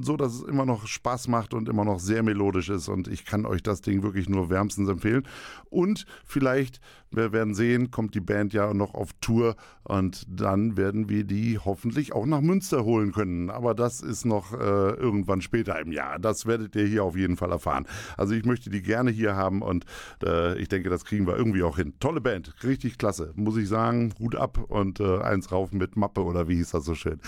so 0.00 0.16
dass 0.16 0.34
es 0.34 0.42
immer 0.42 0.64
noch 0.64 0.86
Spaß 0.86 1.28
macht 1.28 1.52
und 1.54 1.68
immer 1.68 1.84
noch 1.84 1.98
sehr 1.98 2.22
melodisch 2.22 2.70
ist. 2.70 2.88
Und 2.88 3.08
ich 3.08 3.24
kann 3.26 3.44
euch 3.44 3.62
das 3.62 3.82
Ding 3.82 4.02
wirklich 4.02 4.28
nur 4.28 4.48
wärmstens 4.48 4.88
empfehlen. 4.88 5.24
Und 5.68 6.06
vielleicht, 6.24 6.80
wir 7.10 7.32
werden 7.32 7.54
sehen, 7.54 7.90
kommt 7.90 8.14
die 8.14 8.20
Band 8.20 8.52
ja 8.52 8.74
noch 8.74 8.94
auf 8.94 9.10
Tour 9.20 9.56
und 9.84 10.24
dann 10.28 10.76
werden 10.76 11.08
wir 11.08 11.24
die 11.24 11.58
hoffentlich 11.58 12.12
auch 12.12 12.26
nach 12.26 12.40
Münster 12.40 12.84
holen 12.84 13.12
können. 13.12 13.50
Aber 13.50 13.74
das 13.74 14.00
ist 14.00 14.24
noch 14.24 14.52
äh, 14.52 14.56
irgendwann 14.56 15.40
später 15.40 15.78
im 15.80 15.92
Jahr. 15.92 16.18
Das 16.18 16.46
werdet 16.46 16.74
ihr 16.74 16.86
hier 16.86 17.04
auf 17.04 17.16
jeden 17.16 17.36
Fall 17.36 17.52
erfahren. 17.52 17.86
Also 18.16 18.34
ich 18.34 18.44
möchte 18.44 18.68
die 18.68 18.82
gerne 18.82 19.10
hier 19.10 19.36
haben 19.36 19.62
und 19.62 19.84
äh, 20.24 20.58
ich 20.58 20.68
denke, 20.68 20.90
das 20.90 21.04
kriegen 21.04 21.26
wir 21.26 21.36
irgendwie 21.36 21.62
auch 21.62 21.76
hin. 21.76 21.94
Tolle 22.00 22.20
Band, 22.20 22.54
richtig 22.64 22.98
klasse, 22.98 23.32
muss 23.36 23.56
ich 23.56 23.68
sagen. 23.68 24.12
Hut 24.18 24.34
ab 24.34 24.58
und 24.68 25.00
äh, 25.00 25.20
eins 25.20 25.52
rauf 25.52 25.72
mit 25.72 25.96
Mappe 25.96 26.24
oder 26.24 26.48
wie 26.48 26.56
hieß 26.56 26.70
das 26.72 26.84
so 26.84 26.94
schön. 26.94 27.20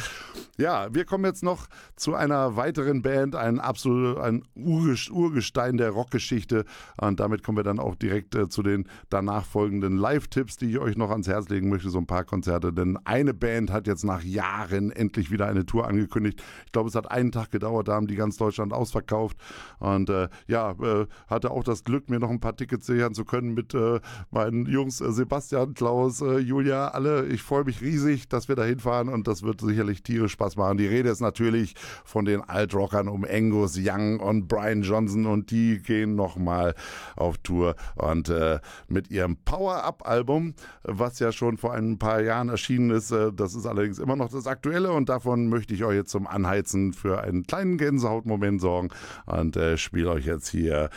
Ja, 0.58 0.92
wir 0.92 1.04
kommen 1.04 1.24
jetzt 1.24 1.44
noch 1.44 1.68
zu 1.94 2.14
einer 2.14 2.56
weiteren 2.56 3.02
Band, 3.02 3.36
ein 3.36 3.60
absolut 3.60 4.18
ein 4.18 4.42
Urges- 4.56 5.10
Urgestein 5.10 5.76
der 5.76 5.90
Rockgeschichte 5.90 6.64
und 7.00 7.20
damit 7.20 7.44
kommen 7.44 7.58
wir 7.58 7.64
dann 7.64 7.78
auch 7.78 7.94
direkt 7.94 8.34
äh, 8.34 8.48
zu 8.48 8.62
den 8.62 8.88
danach 9.08 9.44
folgenden 9.44 9.67
Live-Tipps, 9.72 10.56
die 10.56 10.70
ich 10.70 10.78
euch 10.78 10.96
noch 10.96 11.10
ans 11.10 11.28
Herz 11.28 11.48
legen 11.48 11.68
möchte, 11.68 11.90
so 11.90 11.98
ein 11.98 12.06
paar 12.06 12.24
Konzerte, 12.24 12.72
denn 12.72 12.98
eine 13.04 13.34
Band 13.34 13.70
hat 13.70 13.86
jetzt 13.86 14.04
nach 14.04 14.22
Jahren 14.22 14.90
endlich 14.90 15.30
wieder 15.30 15.46
eine 15.46 15.66
Tour 15.66 15.86
angekündigt. 15.86 16.42
Ich 16.66 16.72
glaube, 16.72 16.88
es 16.88 16.94
hat 16.94 17.10
einen 17.10 17.32
Tag 17.32 17.50
gedauert, 17.50 17.88
da 17.88 17.94
haben 17.94 18.06
die 18.06 18.16
ganz 18.16 18.36
Deutschland 18.36 18.72
ausverkauft 18.72 19.36
und 19.78 20.10
äh, 20.10 20.28
ja, 20.46 20.72
äh, 20.72 21.06
hatte 21.28 21.50
auch 21.50 21.64
das 21.64 21.84
Glück, 21.84 22.08
mir 22.08 22.18
noch 22.18 22.30
ein 22.30 22.40
paar 22.40 22.56
Tickets 22.56 22.86
sichern 22.86 23.14
zu 23.14 23.24
können 23.24 23.54
mit 23.54 23.74
äh, 23.74 24.00
meinen 24.30 24.66
Jungs 24.66 25.00
äh, 25.00 25.12
Sebastian, 25.12 25.74
Klaus, 25.74 26.20
äh, 26.20 26.38
Julia, 26.38 26.88
alle. 26.88 27.26
Ich 27.26 27.42
freue 27.42 27.64
mich 27.64 27.80
riesig, 27.80 28.28
dass 28.28 28.48
wir 28.48 28.56
da 28.56 28.64
hinfahren 28.64 29.08
und 29.08 29.28
das 29.28 29.42
wird 29.42 29.60
sicherlich 29.60 30.02
tierisch 30.02 30.32
Spaß 30.32 30.56
machen. 30.56 30.78
Die 30.78 30.86
Rede 30.86 31.10
ist 31.10 31.20
natürlich 31.20 31.74
von 32.04 32.24
den 32.24 32.40
Altrockern 32.40 33.08
um 33.08 33.24
Angus 33.24 33.78
Young 33.78 34.20
und 34.20 34.48
Brian 34.48 34.82
Johnson 34.82 35.26
und 35.26 35.50
die 35.50 35.82
gehen 35.82 36.14
nochmal 36.14 36.74
auf 37.16 37.38
Tour 37.38 37.74
und 37.96 38.28
äh, 38.28 38.60
mit 38.88 39.10
ihrem 39.10 39.36
Power-Up-Album, 39.58 40.54
was 40.84 41.18
ja 41.18 41.32
schon 41.32 41.56
vor 41.56 41.74
ein 41.74 41.98
paar 41.98 42.22
Jahren 42.22 42.48
erschienen 42.48 42.90
ist, 42.90 43.10
äh, 43.10 43.32
das 43.32 43.56
ist 43.56 43.66
allerdings 43.66 43.98
immer 43.98 44.14
noch 44.14 44.30
das 44.30 44.46
aktuelle 44.46 44.92
und 44.92 45.08
davon 45.08 45.48
möchte 45.48 45.74
ich 45.74 45.82
euch 45.82 45.96
jetzt 45.96 46.12
zum 46.12 46.28
Anheizen 46.28 46.92
für 46.92 47.22
einen 47.22 47.44
kleinen 47.44 47.76
Gänsehautmoment 47.76 48.60
sorgen 48.60 48.90
und 49.26 49.56
äh, 49.56 49.76
spiele 49.76 50.10
euch 50.10 50.26
jetzt 50.26 50.48
hier 50.48 50.90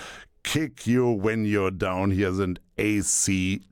Kick 0.43 0.85
You 0.85 1.23
When 1.23 1.43
You're 1.43 1.71
Down. 1.71 2.11
Hier 2.11 2.33
sind 2.33 2.61
ACDC. 2.77 3.65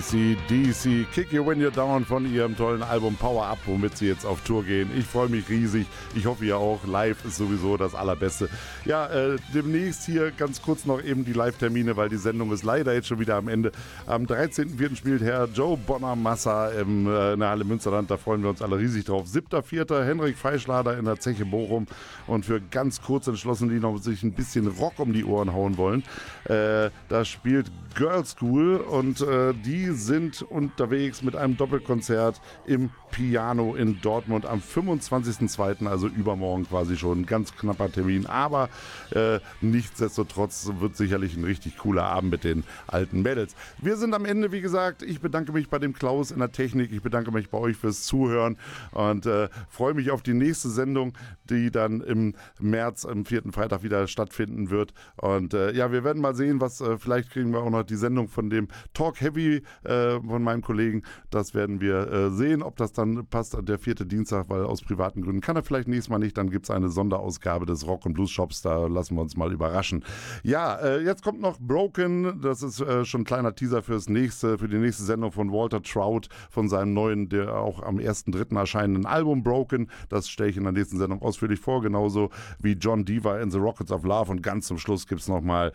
ACDC 0.00 1.06
Kick 1.12 1.30
You 1.30 1.44
When 1.44 1.60
You're 1.60 1.70
Down 1.70 2.06
von 2.06 2.24
ihrem 2.32 2.56
tollen 2.56 2.82
Album 2.82 3.16
Power 3.16 3.46
Up, 3.46 3.58
womit 3.66 3.98
sie 3.98 4.06
jetzt 4.06 4.24
auf 4.24 4.40
Tour 4.44 4.64
gehen. 4.64 4.88
Ich 4.96 5.04
freue 5.04 5.28
mich 5.28 5.46
riesig. 5.50 5.86
Ich 6.14 6.24
hoffe, 6.24 6.46
ihr 6.46 6.56
auch. 6.56 6.86
Live 6.86 7.22
ist 7.26 7.36
sowieso 7.36 7.76
das 7.76 7.94
Allerbeste. 7.94 8.48
Ja, 8.86 9.06
äh, 9.08 9.36
demnächst 9.52 10.06
hier 10.06 10.30
ganz 10.30 10.62
kurz 10.62 10.86
noch 10.86 11.02
eben 11.02 11.26
die 11.26 11.34
Live-Termine, 11.34 11.98
weil 11.98 12.08
die 12.08 12.16
Sendung 12.16 12.50
ist 12.50 12.64
leider 12.64 12.94
jetzt 12.94 13.08
schon 13.08 13.20
wieder 13.20 13.36
am 13.36 13.48
Ende. 13.48 13.72
Am 14.06 14.24
13.04. 14.24 14.96
spielt 14.96 15.20
Herr 15.20 15.46
Joe 15.52 15.76
Bonamassa 15.76 16.70
im, 16.70 17.06
äh, 17.06 17.34
in 17.34 17.40
der 17.40 17.50
Halle 17.50 17.64
Münsterland. 17.64 18.10
Da 18.10 18.16
freuen 18.16 18.42
wir 18.42 18.48
uns 18.48 18.62
alle 18.62 18.78
riesig 18.78 19.04
drauf. 19.04 19.26
7.04. 19.26 20.02
Henrik 20.06 20.38
Feischlader 20.38 20.96
in 20.96 21.04
der 21.04 21.20
Zeche 21.20 21.44
Bochum. 21.44 21.86
Und 22.26 22.46
für 22.46 22.62
ganz 22.70 23.02
kurz 23.02 23.26
entschlossen, 23.26 23.68
die 23.68 23.80
noch 23.80 23.98
sich 23.98 24.22
ein 24.22 24.32
bisschen 24.32 24.66
Rock 24.66 24.98
um 24.98 25.12
die 25.12 25.26
Ohren 25.26 25.52
hauen 25.52 25.76
wollen, 25.76 26.04
äh, 26.44 26.88
da 27.10 27.24
spielt 27.26 27.70
Girl 27.94 28.24
School 28.24 28.76
und 28.76 29.20
äh, 29.20 29.52
die 29.54 29.90
sind 29.92 30.42
unterwegs 30.42 31.22
mit 31.22 31.36
einem 31.36 31.56
Doppelkonzert 31.56 32.40
im 32.66 32.90
Piano 33.10 33.74
in 33.74 34.00
Dortmund 34.00 34.46
am 34.46 34.60
25.02., 34.60 35.86
also 35.86 36.06
übermorgen 36.06 36.66
quasi 36.66 36.96
schon. 36.96 37.26
Ganz 37.26 37.54
knapper 37.56 37.90
Termin, 37.90 38.26
aber 38.26 38.68
äh, 39.10 39.40
nichtsdestotrotz 39.60 40.70
wird 40.78 40.96
sicherlich 40.96 41.36
ein 41.36 41.44
richtig 41.44 41.78
cooler 41.78 42.04
Abend 42.04 42.30
mit 42.30 42.44
den 42.44 42.64
alten 42.86 43.22
Mädels. 43.22 43.56
Wir 43.78 43.96
sind 43.96 44.14
am 44.14 44.24
Ende, 44.24 44.52
wie 44.52 44.60
gesagt. 44.60 45.02
Ich 45.02 45.20
bedanke 45.20 45.52
mich 45.52 45.68
bei 45.68 45.78
dem 45.78 45.92
Klaus 45.92 46.30
in 46.30 46.38
der 46.38 46.52
Technik. 46.52 46.92
Ich 46.92 47.02
bedanke 47.02 47.32
mich 47.32 47.50
bei 47.50 47.58
euch 47.58 47.76
fürs 47.76 48.02
Zuhören 48.04 48.56
und 48.92 49.26
äh, 49.26 49.48
freue 49.68 49.94
mich 49.94 50.10
auf 50.10 50.22
die 50.22 50.34
nächste 50.34 50.68
Sendung, 50.68 51.14
die 51.48 51.70
dann 51.70 52.00
im 52.00 52.34
März, 52.60 53.04
am 53.04 53.24
vierten 53.24 53.52
Freitag 53.52 53.82
wieder 53.82 54.06
stattfinden 54.06 54.70
wird. 54.70 54.94
Und 55.16 55.54
äh, 55.54 55.72
ja, 55.72 55.92
wir 55.92 56.04
werden 56.04 56.22
mal 56.22 56.34
sehen, 56.34 56.60
was 56.60 56.80
äh, 56.80 56.98
vielleicht 56.98 57.30
kriegen 57.30 57.52
wir 57.52 57.60
auch 57.60 57.70
noch 57.70 57.79
die 57.84 57.96
Sendung 57.96 58.28
von 58.28 58.50
dem 58.50 58.68
Talk 58.92 59.20
Heavy 59.20 59.62
äh, 59.84 60.20
von 60.20 60.42
meinem 60.42 60.62
Kollegen. 60.62 61.02
Das 61.30 61.54
werden 61.54 61.80
wir 61.80 62.10
äh, 62.10 62.30
sehen, 62.30 62.62
ob 62.62 62.76
das 62.76 62.92
dann 62.92 63.26
passt, 63.26 63.56
der 63.60 63.78
vierte 63.78 64.06
Dienstag, 64.06 64.48
weil 64.48 64.64
aus 64.64 64.82
privaten 64.82 65.22
Gründen 65.22 65.40
kann 65.40 65.56
er 65.56 65.62
vielleicht 65.62 65.88
nächstes 65.88 66.10
Mal 66.10 66.18
nicht. 66.18 66.36
Dann 66.36 66.50
gibt 66.50 66.66
es 66.66 66.70
eine 66.70 66.88
Sonderausgabe 66.88 67.66
des 67.66 67.86
Rock- 67.86 68.06
und 68.06 68.14
Blues-Shops. 68.14 68.62
Da 68.62 68.86
lassen 68.86 69.14
wir 69.16 69.22
uns 69.22 69.36
mal 69.36 69.52
überraschen. 69.52 70.04
Ja, 70.42 70.76
äh, 70.76 71.02
jetzt 71.04 71.22
kommt 71.22 71.40
noch 71.40 71.58
Broken. 71.58 72.40
Das 72.40 72.62
ist 72.62 72.80
äh, 72.80 73.04
schon 73.04 73.22
ein 73.22 73.24
kleiner 73.24 73.54
Teaser 73.54 73.82
fürs 73.82 74.08
nächste, 74.08 74.58
für 74.58 74.68
die 74.68 74.78
nächste 74.78 75.04
Sendung 75.04 75.32
von 75.32 75.52
Walter 75.52 75.82
Trout 75.82 76.28
von 76.50 76.68
seinem 76.68 76.94
neuen, 76.94 77.28
der 77.28 77.56
auch 77.56 77.82
am 77.82 77.98
1.3. 77.98 78.56
erscheinenden 78.56 79.06
Album 79.06 79.42
Broken. 79.42 79.90
Das 80.08 80.28
stelle 80.28 80.50
ich 80.50 80.56
in 80.56 80.64
der 80.64 80.72
nächsten 80.72 80.98
Sendung 80.98 81.22
ausführlich 81.22 81.60
vor, 81.60 81.82
genauso 81.82 82.30
wie 82.58 82.72
John 82.72 83.04
Diva 83.04 83.40
in 83.40 83.50
The 83.50 83.58
Rockets 83.58 83.92
of 83.92 84.04
Love. 84.04 84.30
Und 84.30 84.42
ganz 84.42 84.66
zum 84.66 84.78
Schluss 84.78 85.06
gibt 85.06 85.20
es 85.20 85.28
nochmal 85.28 85.72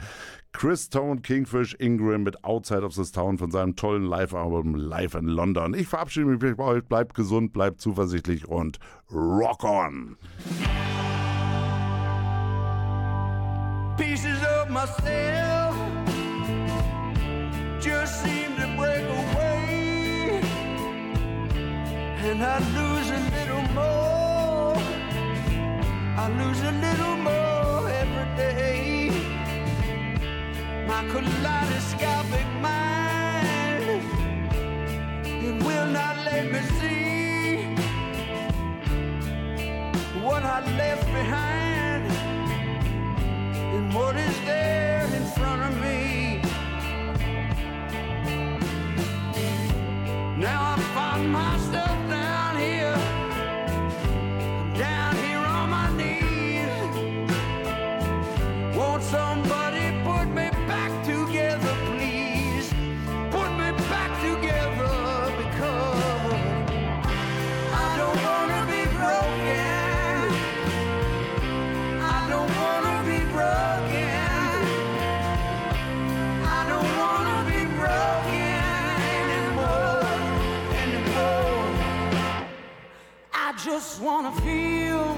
Chris 0.57 0.89
Tone, 0.89 1.21
Kingfish, 1.21 1.75
Ingram 1.79 2.23
mit 2.23 2.43
Outside 2.43 2.83
of 2.83 2.95
this 2.95 3.11
Town 3.11 3.37
von 3.37 3.51
seinem 3.51 3.75
tollen 3.75 4.05
Live-Album 4.05 4.75
Live 4.75 5.13
in 5.13 5.27
London. 5.27 5.73
Ich 5.73 5.87
verabschiede 5.87 6.25
mich 6.25 6.39
bei 6.55 6.63
euch, 6.63 6.83
bleibt 6.85 7.13
gesund, 7.13 7.51
bleibt 7.51 7.81
zuversichtlich 7.81 8.47
und 8.47 8.79
rock 9.11 9.63
on! 9.63 10.17
pieces 13.97 14.43
of 14.43 14.69
myself 14.69 15.75
just 17.79 18.23
seem 18.23 18.55
to 18.55 18.67
break 18.77 19.05
away 19.05 20.41
and 22.27 22.43
I 22.43 22.57
lose 22.77 23.09
a 23.09 23.21
little 23.35 23.63
more 23.73 24.75
I 26.17 26.27
lose 26.39 26.61
a 26.61 26.71
little 26.71 27.17
more 27.17 27.44
my 30.95 31.03
kaleidoscopic 31.09 32.47
mind 32.61 34.01
it 35.25 35.55
will 35.67 35.89
not 35.99 36.15
let 36.23 36.45
me 36.53 36.61
see 36.79 37.57
what 40.23 40.41
I 40.43 40.59
left 40.77 41.05
behind 41.19 42.03
and 43.75 43.93
what 43.93 44.15
is 44.15 44.35
there 44.45 45.05
in 45.17 45.25
front 45.37 45.61
of 45.67 45.73
me. 45.81 46.39
Now 50.37 50.59
I 50.73 50.79
find 50.95 51.29
myself 51.29 51.74
just 83.77 83.99
wanna 83.99 84.31
feel, 84.31 85.17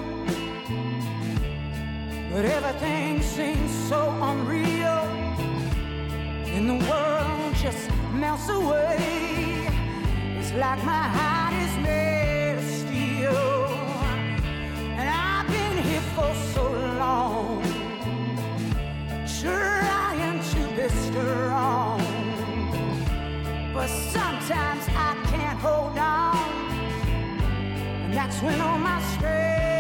but 2.32 2.44
everything 2.44 3.22
seems 3.22 3.72
so 3.88 4.10
unreal, 4.30 5.04
and 6.56 6.68
the 6.68 6.80
world 6.90 7.54
just 7.62 7.88
melts 8.14 8.50
away. 8.50 8.98
It's 10.40 10.52
like 10.54 10.84
my 10.84 11.06
heart 11.18 11.54
is 11.66 11.76
made 11.86 12.56
of 12.58 12.64
steel. 12.82 13.68
And 15.00 15.08
I've 15.08 15.48
been 15.56 15.78
here 15.90 16.06
for 16.16 16.34
so 16.56 16.66
long, 17.04 17.62
sure 19.28 19.78
trying 19.86 20.40
to 20.54 20.62
be 20.78 20.88
strong. 21.06 22.02
But 23.76 23.88
sometimes 24.16 24.84
I 25.08 25.12
can't 25.30 25.60
hold 25.60 25.96
on, 25.96 26.57
that's 28.18 28.42
when 28.42 28.60
all 28.62 28.80
my 28.80 29.00
strength 29.14 29.77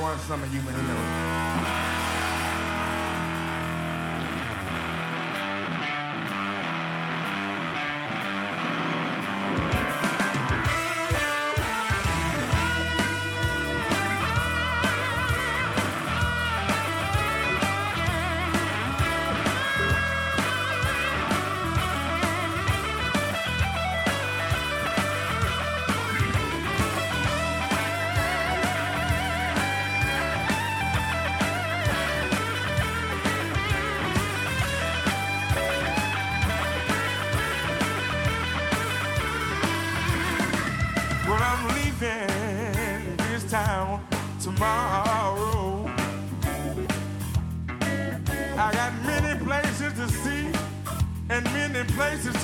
want 0.00 0.20
some 0.20 0.49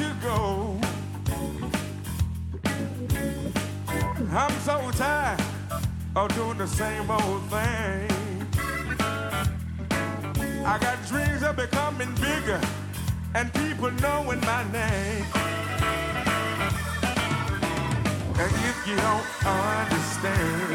to 0.06 0.14
go. 0.22 0.78
I'm 4.30 4.52
so 4.60 4.90
tired 4.92 5.40
of 6.14 6.34
doing 6.34 6.58
the 6.58 6.66
same 6.66 7.10
old 7.10 7.42
thing. 7.54 8.08
I 10.64 10.78
got 10.78 10.96
dreams 11.06 11.42
of 11.42 11.56
becoming 11.56 12.12
bigger 12.16 12.60
and 13.34 13.52
people 13.54 13.90
knowing 14.02 14.40
my 14.40 14.62
name. 14.72 15.24
And 18.42 18.52
if 18.70 18.78
you 18.86 18.96
don't 18.96 19.28
understand, 19.46 20.70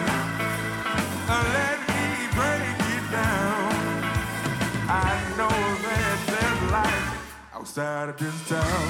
let 1.30 1.91
outside 7.62 8.10
of 8.10 8.18
this 8.18 8.50
town. 8.50 8.88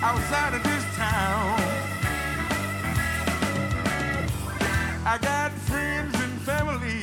Outside 0.00 0.54
of 0.54 0.62
this 0.62 0.84
town. 0.96 1.60
I 5.04 5.18
got 5.20 5.52
friends 5.68 6.14
and 6.14 6.40
family 6.40 7.02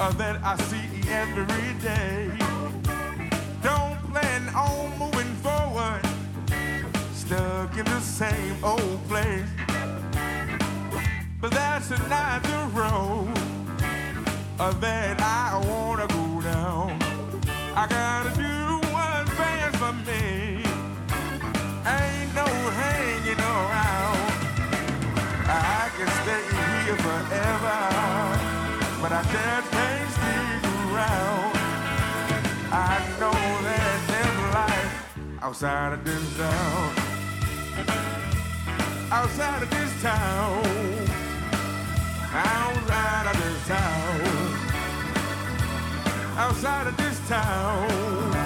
uh, 0.00 0.10
that 0.14 0.42
I 0.42 0.56
see 0.56 1.08
every 1.08 1.72
day. 1.78 2.32
Don't 3.62 3.98
plan 4.10 4.48
on 4.56 4.98
moving 4.98 5.32
forward 5.36 6.02
stuck 7.14 7.78
in 7.78 7.84
the 7.84 8.00
same 8.00 8.56
old 8.64 9.00
place. 9.06 9.46
But 11.40 11.52
that's 11.52 11.90
not 12.08 12.42
the 12.42 12.70
road 12.74 13.32
uh, 14.58 14.72
that 14.80 15.20
I 15.20 15.64
wanna 15.64 16.08
go 16.08 16.40
down. 16.42 16.99
I 17.74 17.86
gotta 17.86 18.30
do 18.36 18.54
what's 18.92 19.30
best 19.38 19.76
for 19.76 19.92
me. 20.08 20.62
Ain't 21.86 22.34
no 22.34 22.48
hanging 22.80 23.40
around. 23.40 24.20
I 25.46 25.90
can 25.96 26.10
stay 26.22 26.44
here 26.58 26.98
forever, 27.06 27.80
but 29.02 29.12
I 29.12 29.22
just 29.34 29.70
can't 29.76 30.10
stick 30.16 30.62
around. 30.90 31.52
I 32.72 32.98
know 33.20 33.36
life 34.54 34.94
outside 35.42 35.92
of 35.92 36.04
this 36.04 36.36
town 36.36 37.10
outside 39.10 39.62
of 39.62 39.70
this 39.70 40.02
town. 40.02 40.64
Outside 42.32 43.26
of 43.26 43.42
this 43.42 43.66
town. 43.66 44.20
Outside 46.36 46.86
of 46.86 46.96
this 46.96 47.19
town. 47.30 48.39